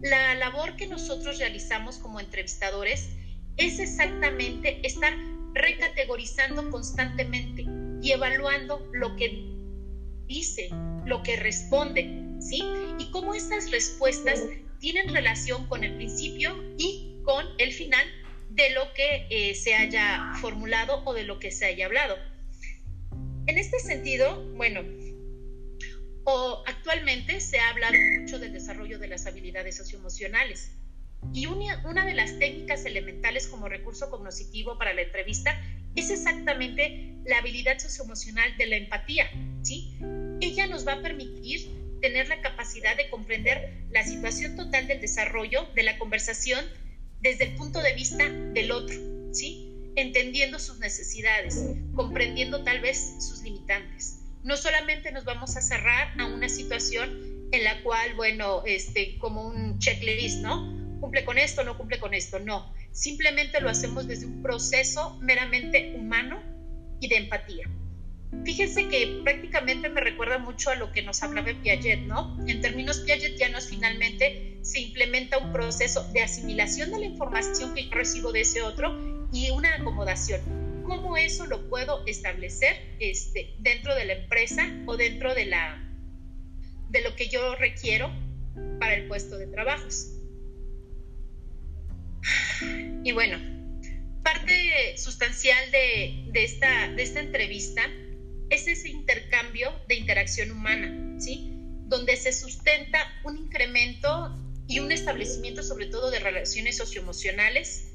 la 0.02 0.36
labor 0.36 0.76
que 0.76 0.88
nosotros 0.88 1.40
realizamos 1.40 1.98
como 1.98 2.20
entrevistadores 2.20 3.10
es 3.58 3.80
exactamente 3.80 4.86
estar 4.86 5.14
recategorizando 5.54 6.70
constantemente 6.70 7.66
y 8.02 8.12
evaluando 8.12 8.88
lo 8.94 9.16
que 9.16 9.54
dice, 10.28 10.70
lo 11.06 11.24
que 11.24 11.36
responde, 11.38 12.10
¿sí? 12.40 12.64
Y 13.00 13.12
cómo 13.12 13.34
estas 13.34 13.72
respuestas 13.72 14.42
tienen 14.80 15.14
relación 15.14 15.68
con 15.68 15.84
el 15.84 15.96
principio 15.96 16.56
y 16.78 17.22
con 17.24 17.46
el 17.58 17.72
final 17.72 18.06
de 18.50 18.70
lo 18.72 18.94
que 18.94 19.28
eh, 19.30 19.56
se 19.56 19.74
haya 19.76 20.34
formulado 20.42 21.02
o 21.06 21.14
de 21.14 21.24
lo 21.24 21.40
que 21.40 21.52
se 21.52 21.66
haya 21.66 21.86
hablado. 21.86 22.16
En 23.48 23.58
este 23.58 23.80
sentido, 23.80 24.44
bueno, 24.56 24.82
o 26.26 26.64
actualmente 26.66 27.42
se 27.42 27.60
ha 27.60 27.70
hablado 27.70 27.96
mucho 28.20 28.40
del 28.40 28.54
desarrollo 28.54 29.00
de 29.00 29.08
las 29.08 29.26
habilidades 29.26 29.78
socioemocionales. 29.78 30.72
Y 31.34 31.46
una, 31.46 32.06
de 32.06 32.14
las 32.14 32.38
técnicas 32.40 32.86
elementales 32.86 33.48
como 33.48 33.70
recurso 33.70 34.10
cognitivo 34.10 34.78
para 34.78 34.94
la 34.94 35.02
entrevista 35.02 35.60
es 35.96 36.10
exactamente 36.10 37.16
la 37.26 37.38
habilidad 37.38 37.80
socioemocional 37.80 38.58
de 38.58 38.66
la 38.66 38.76
empatía, 38.78 39.30
¿sí? 39.62 39.98
Ella 40.42 40.68
nos 40.68 40.88
va 40.88 40.94
a 40.94 41.02
permitir 41.02 41.70
tener 42.02 42.28
la 42.28 42.42
capacidad 42.42 42.98
de 42.98 43.10
comprender 43.10 43.86
la 43.92 44.04
situación 44.04 44.56
total 44.56 44.88
del 44.88 45.00
desarrollo 45.00 45.68
de 45.74 45.84
la 45.84 45.98
conversación 45.98 46.66
desde 47.22 47.46
el 47.46 47.56
punto 47.56 47.82
de 47.82 47.94
vista 47.94 48.30
del 48.30 48.72
otro, 48.72 48.96
¿sí? 49.32 49.92
Entendiendo 49.96 50.60
sus 50.60 50.80
necesidades, 50.80 51.64
comprendiendo 51.96 52.64
tal 52.64 52.82
vez 52.82 53.16
sus 53.20 53.42
limitantes. 53.44 54.20
No 54.44 54.58
solamente 54.58 55.12
nos 55.12 55.24
vamos 55.24 55.56
a 55.56 55.62
cerrar 55.62 56.14
a 56.20 56.26
una 56.26 56.50
situación 56.50 57.48
en 57.54 57.64
la 57.64 57.82
cual, 57.84 58.16
bueno, 58.16 58.64
este, 58.66 59.18
como 59.20 59.48
un 59.48 59.80
checklist, 59.80 60.40
¿no? 60.40 60.83
Cumple 61.04 61.26
con 61.26 61.38
esto, 61.38 61.66
no 61.66 61.78
cumple 61.78 62.00
con 62.00 62.14
esto, 62.14 62.40
no. 62.40 62.74
Simplemente 62.94 63.60
lo 63.60 63.70
hacemos 63.70 64.08
desde 64.08 64.26
un 64.26 64.42
proceso 64.42 65.20
meramente 65.20 65.96
humano 65.98 66.42
y 67.02 67.10
de 67.10 67.18
empatía. 67.18 67.70
Fíjense 68.46 68.88
que 68.88 69.20
prácticamente 69.22 69.90
me 69.90 70.00
recuerda 70.00 70.38
mucho 70.38 70.70
a 70.70 70.76
lo 70.76 70.94
que 70.94 71.02
nos 71.02 71.22
hablaba 71.22 71.52
Piaget, 71.62 72.04
¿no? 72.04 72.38
En 72.48 72.62
términos 72.62 73.00
piagetianos, 73.00 73.68
finalmente 73.68 74.60
se 74.62 74.80
implementa 74.80 75.40
un 75.40 75.52
proceso 75.52 76.10
de 76.14 76.22
asimilación 76.22 76.90
de 76.92 77.00
la 77.00 77.06
información 77.06 77.76
que 77.76 77.84
yo 77.84 77.92
recibo 77.92 78.32
de 78.32 78.40
ese 78.40 78.62
otro 78.62 79.28
y 79.34 79.50
una 79.50 79.76
acomodación. 79.76 80.40
¿Cómo 80.86 81.18
eso 81.18 81.46
lo 81.48 81.68
puedo 81.70 82.08
establecer 82.08 82.78
este, 83.02 83.58
dentro 83.60 83.94
de 83.94 84.06
la 84.06 84.14
empresa 84.14 84.72
o 84.86 84.96
dentro 84.96 85.36
de, 85.36 85.48
la, 85.48 85.84
de 86.92 87.02
lo 87.02 87.14
que 87.18 87.28
yo 87.28 87.56
requiero 87.56 88.10
para 88.80 88.96
el 88.96 89.10
puesto 89.10 89.38
de 89.38 89.48
trabajos? 89.48 90.13
Y 93.04 93.12
bueno, 93.12 93.38
parte 94.24 94.98
sustancial 94.98 95.72
de, 95.72 96.26
de, 96.32 96.44
esta, 96.44 96.88
de 96.90 97.04
esta 97.04 97.20
entrevista 97.20 97.84
es 98.50 98.68
ese 98.68 98.90
intercambio 98.90 99.72
de 99.88 99.96
interacción 99.96 100.52
humana, 100.52 101.20
¿sí? 101.20 101.52
Donde 101.88 102.16
se 102.16 102.32
sustenta 102.32 103.00
un 103.24 103.38
incremento 103.38 104.40
y 104.68 104.80
un 104.80 104.92
establecimiento 104.92 105.64
sobre 105.64 105.88
todo 105.88 106.10
de 106.12 106.20
relaciones 106.20 106.78
socioemocionales 106.78 107.94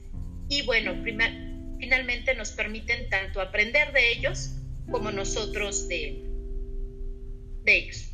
y 0.49 0.63
bueno, 0.63 0.95
finalmente 1.03 2.35
nos 2.35 2.53
permiten 2.53 3.09
tanto 3.09 3.41
aprender 3.41 3.93
de 3.93 4.13
ellos 4.13 4.51
como 4.91 5.11
nosotros 5.11 5.89
de, 5.89 6.25
de 7.65 7.77
ellos. 7.77 8.08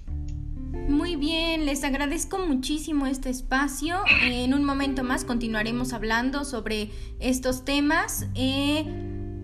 Muy 0.88 1.16
bien, 1.16 1.66
les 1.66 1.82
agradezco 1.84 2.38
muchísimo 2.38 3.06
este 3.06 3.30
espacio. 3.30 3.96
En 4.22 4.54
un 4.54 4.64
momento 4.64 5.02
más 5.02 5.24
continuaremos 5.24 5.92
hablando 5.92 6.44
sobre 6.44 6.90
estos 7.20 7.64
temas. 7.64 8.26
Eh, 8.34 8.84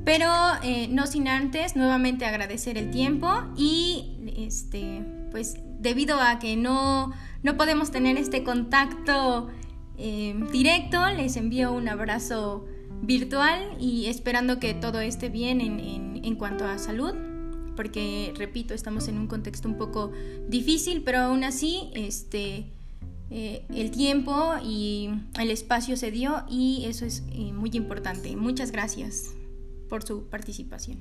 pero 0.05 0.31
eh, 0.63 0.89
no 0.89 1.07
sin 1.07 1.29
antes 1.29 1.77
nuevamente 1.77 2.25
agradecer 2.25 2.79
el 2.79 2.91
tiempo 2.91 3.29
y 3.57 4.17
este 4.37 5.05
pues 5.31 5.57
debido 5.79 6.21
a 6.21 6.39
que 6.39 6.57
no, 6.57 7.13
no 7.43 7.57
podemos 7.57 7.91
tener 7.91 8.17
este 8.17 8.43
contacto 8.43 9.49
eh, 9.97 10.35
directo, 10.53 11.09
les 11.11 11.37
envío 11.37 11.73
un 11.73 11.89
abrazo 11.89 12.67
virtual 13.03 13.77
y 13.79 14.07
esperando 14.07 14.59
que 14.59 14.75
todo 14.75 15.01
esté 15.01 15.29
bien 15.29 15.61
en, 15.61 15.79
en, 15.79 16.21
en, 16.25 16.35
cuanto 16.35 16.65
a 16.65 16.79
salud, 16.79 17.15
porque 17.81 18.35
repito, 18.37 18.75
estamos 18.75 19.09
en 19.09 19.17
un 19.17 19.27
contexto 19.27 19.67
un 19.67 19.79
poco 19.79 20.13
difícil, 20.51 21.01
pero 21.03 21.21
aún 21.21 21.45
así 21.45 21.91
este, 21.95 22.67
eh, 23.31 23.65
el 23.75 23.91
tiempo 23.91 24.53
y 24.63 25.09
el 25.41 25.51
espacio 25.51 25.97
se 25.97 26.11
dio 26.11 26.45
y 26.47 26.85
eso 26.85 27.07
es 27.07 27.23
muy 27.55 27.71
importante. 27.73 28.37
Muchas 28.37 28.71
gracias 28.71 29.31
por 29.89 30.03
su 30.03 30.25
participación. 30.25 30.99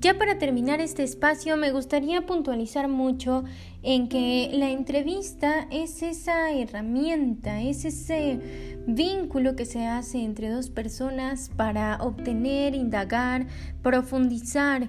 Ya 0.00 0.16
para 0.16 0.38
terminar 0.38 0.80
este 0.80 1.02
espacio 1.02 1.58
me 1.58 1.72
gustaría 1.72 2.24
puntualizar 2.24 2.88
mucho 2.88 3.44
en 3.82 4.08
que 4.08 4.48
la 4.54 4.70
entrevista 4.70 5.66
es 5.70 6.02
esa 6.02 6.52
herramienta, 6.52 7.60
es 7.60 7.84
ese 7.84 8.78
vínculo 8.86 9.56
que 9.56 9.66
se 9.66 9.86
hace 9.86 10.22
entre 10.22 10.48
dos 10.48 10.70
personas 10.70 11.50
para 11.54 11.98
obtener, 12.00 12.74
indagar, 12.74 13.46
profundizar 13.82 14.88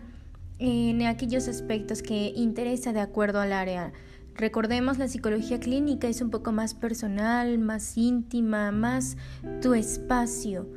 en 0.59 1.01
aquellos 1.01 1.49
aspectos 1.49 2.01
que 2.01 2.31
interesa 2.33 2.93
de 2.93 3.01
acuerdo 3.01 3.41
al 3.41 3.51
área. 3.51 3.91
Recordemos, 4.35 4.97
la 4.97 5.09
psicología 5.09 5.59
clínica 5.59 6.07
es 6.07 6.21
un 6.21 6.29
poco 6.29 6.53
más 6.53 6.73
personal, 6.73 7.59
más 7.59 7.97
íntima, 7.97 8.71
más 8.71 9.17
tu 9.61 9.73
espacio 9.73 10.69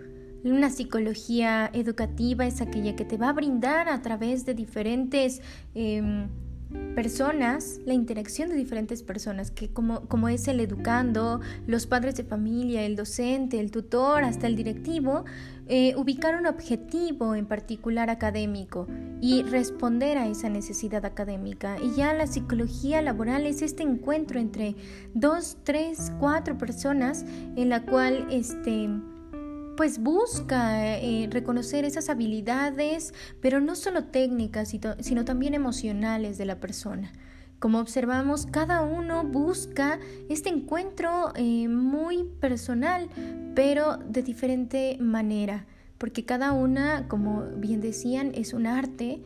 una 0.53 0.71
psicología 0.71 1.71
educativa 1.73 2.47
es 2.47 2.61
aquella 2.61 2.95
que 2.97 3.05
te 3.05 3.17
va 3.17 3.31
a 3.31 3.33
brindar 3.33 3.89
a 3.89 4.03
través 4.03 4.45
de 4.45 4.55
diferentes 4.55 5.41
em, 5.75 6.29
personas, 6.95 7.81
la 7.85 7.95
interacción 7.95 8.49
de 8.49 8.57
diferentes 8.57 9.03
personas, 9.03 9.51
que 9.51 9.69
como, 9.69 10.03
como 10.09 10.29
es 10.29 10.47
el 10.49 10.61
educando, 10.61 11.41
los 11.67 11.87
padres 11.87 12.17
de 12.17 12.25
familia, 12.25 12.83
el 12.83 12.97
docente, 12.97 13.61
el 13.61 13.71
tutor, 13.71 14.25
hasta 14.25 14.47
el 14.47 14.57
directivo, 14.57 15.25
eh, 15.67 15.95
ubicar 15.97 16.37
un 16.37 16.47
objetivo 16.47 17.35
en 17.35 17.47
particular 17.47 18.11
académico 18.11 18.87
y 19.21 19.43
responder 19.43 20.19
a 20.19 20.29
esa 20.29 20.49
necesidad 20.49 21.05
académica. 21.05 21.77
Y 21.83 21.97
ya 21.97 22.13
la 22.13 22.27
psicología 22.27 23.03
laboral 23.03 23.47
es 23.47 23.63
este 23.63 23.83
encuentro 23.83 24.39
entre 24.39 24.77
dos, 25.15 25.57
tres, 25.65 26.13
cuatro 26.21 26.59
personas 26.59 27.25
en 27.57 27.69
la 27.71 27.83
cual 27.83 28.27
este 28.31 28.89
pues 29.77 29.99
busca 29.99 30.99
eh, 30.99 31.29
reconocer 31.31 31.85
esas 31.85 32.09
habilidades, 32.09 33.13
pero 33.41 33.61
no 33.61 33.75
solo 33.75 34.05
técnicas, 34.05 34.75
sino 35.01 35.25
también 35.25 35.55
emocionales 35.55 36.39
de 36.39 36.45
la 36.45 36.61
persona. 36.61 37.13
Como 37.59 37.79
observamos, 37.79 38.47
cada 38.47 38.83
uno 38.83 39.25
busca 39.25 39.99
este 40.29 40.51
encuentro 40.51 41.33
eh, 41.35 41.69
muy 41.69 42.25
personal, 42.41 43.09
pero 43.55 43.97
de 43.97 44.23
diferente 44.23 44.99
manera, 45.01 45.65
porque 45.99 46.25
cada 46.25 46.53
una, 46.53 47.09
como 47.09 47.45
bien 47.57 47.81
decían, 47.81 48.33
es 48.35 48.53
un 48.53 48.67
arte 48.67 49.23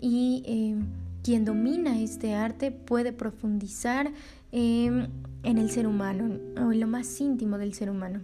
y 0.00 0.42
eh, 0.46 0.76
quien 1.22 1.44
domina 1.44 1.98
este 2.00 2.34
arte 2.34 2.70
puede 2.72 3.12
profundizar 3.12 4.12
en 4.50 5.08
el 5.42 5.70
ser 5.70 5.86
humano 5.86 6.38
o 6.56 6.72
en 6.72 6.80
lo 6.80 6.86
más 6.86 7.20
íntimo 7.20 7.58
del 7.58 7.74
ser 7.74 7.90
humano. 7.90 8.20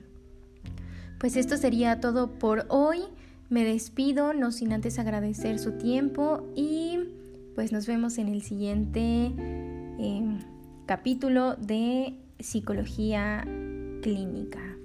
Pues 1.24 1.38
esto 1.38 1.56
sería 1.56 2.00
todo 2.00 2.38
por 2.38 2.66
hoy. 2.68 2.98
Me 3.48 3.64
despido, 3.64 4.34
no 4.34 4.52
sin 4.52 4.74
antes 4.74 4.98
agradecer 4.98 5.58
su 5.58 5.78
tiempo 5.78 6.46
y 6.54 6.98
pues 7.54 7.72
nos 7.72 7.86
vemos 7.86 8.18
en 8.18 8.28
el 8.28 8.42
siguiente 8.42 9.32
em, 9.98 10.40
capítulo 10.84 11.56
de 11.56 12.12
psicología 12.38 13.42
clínica. 14.02 14.76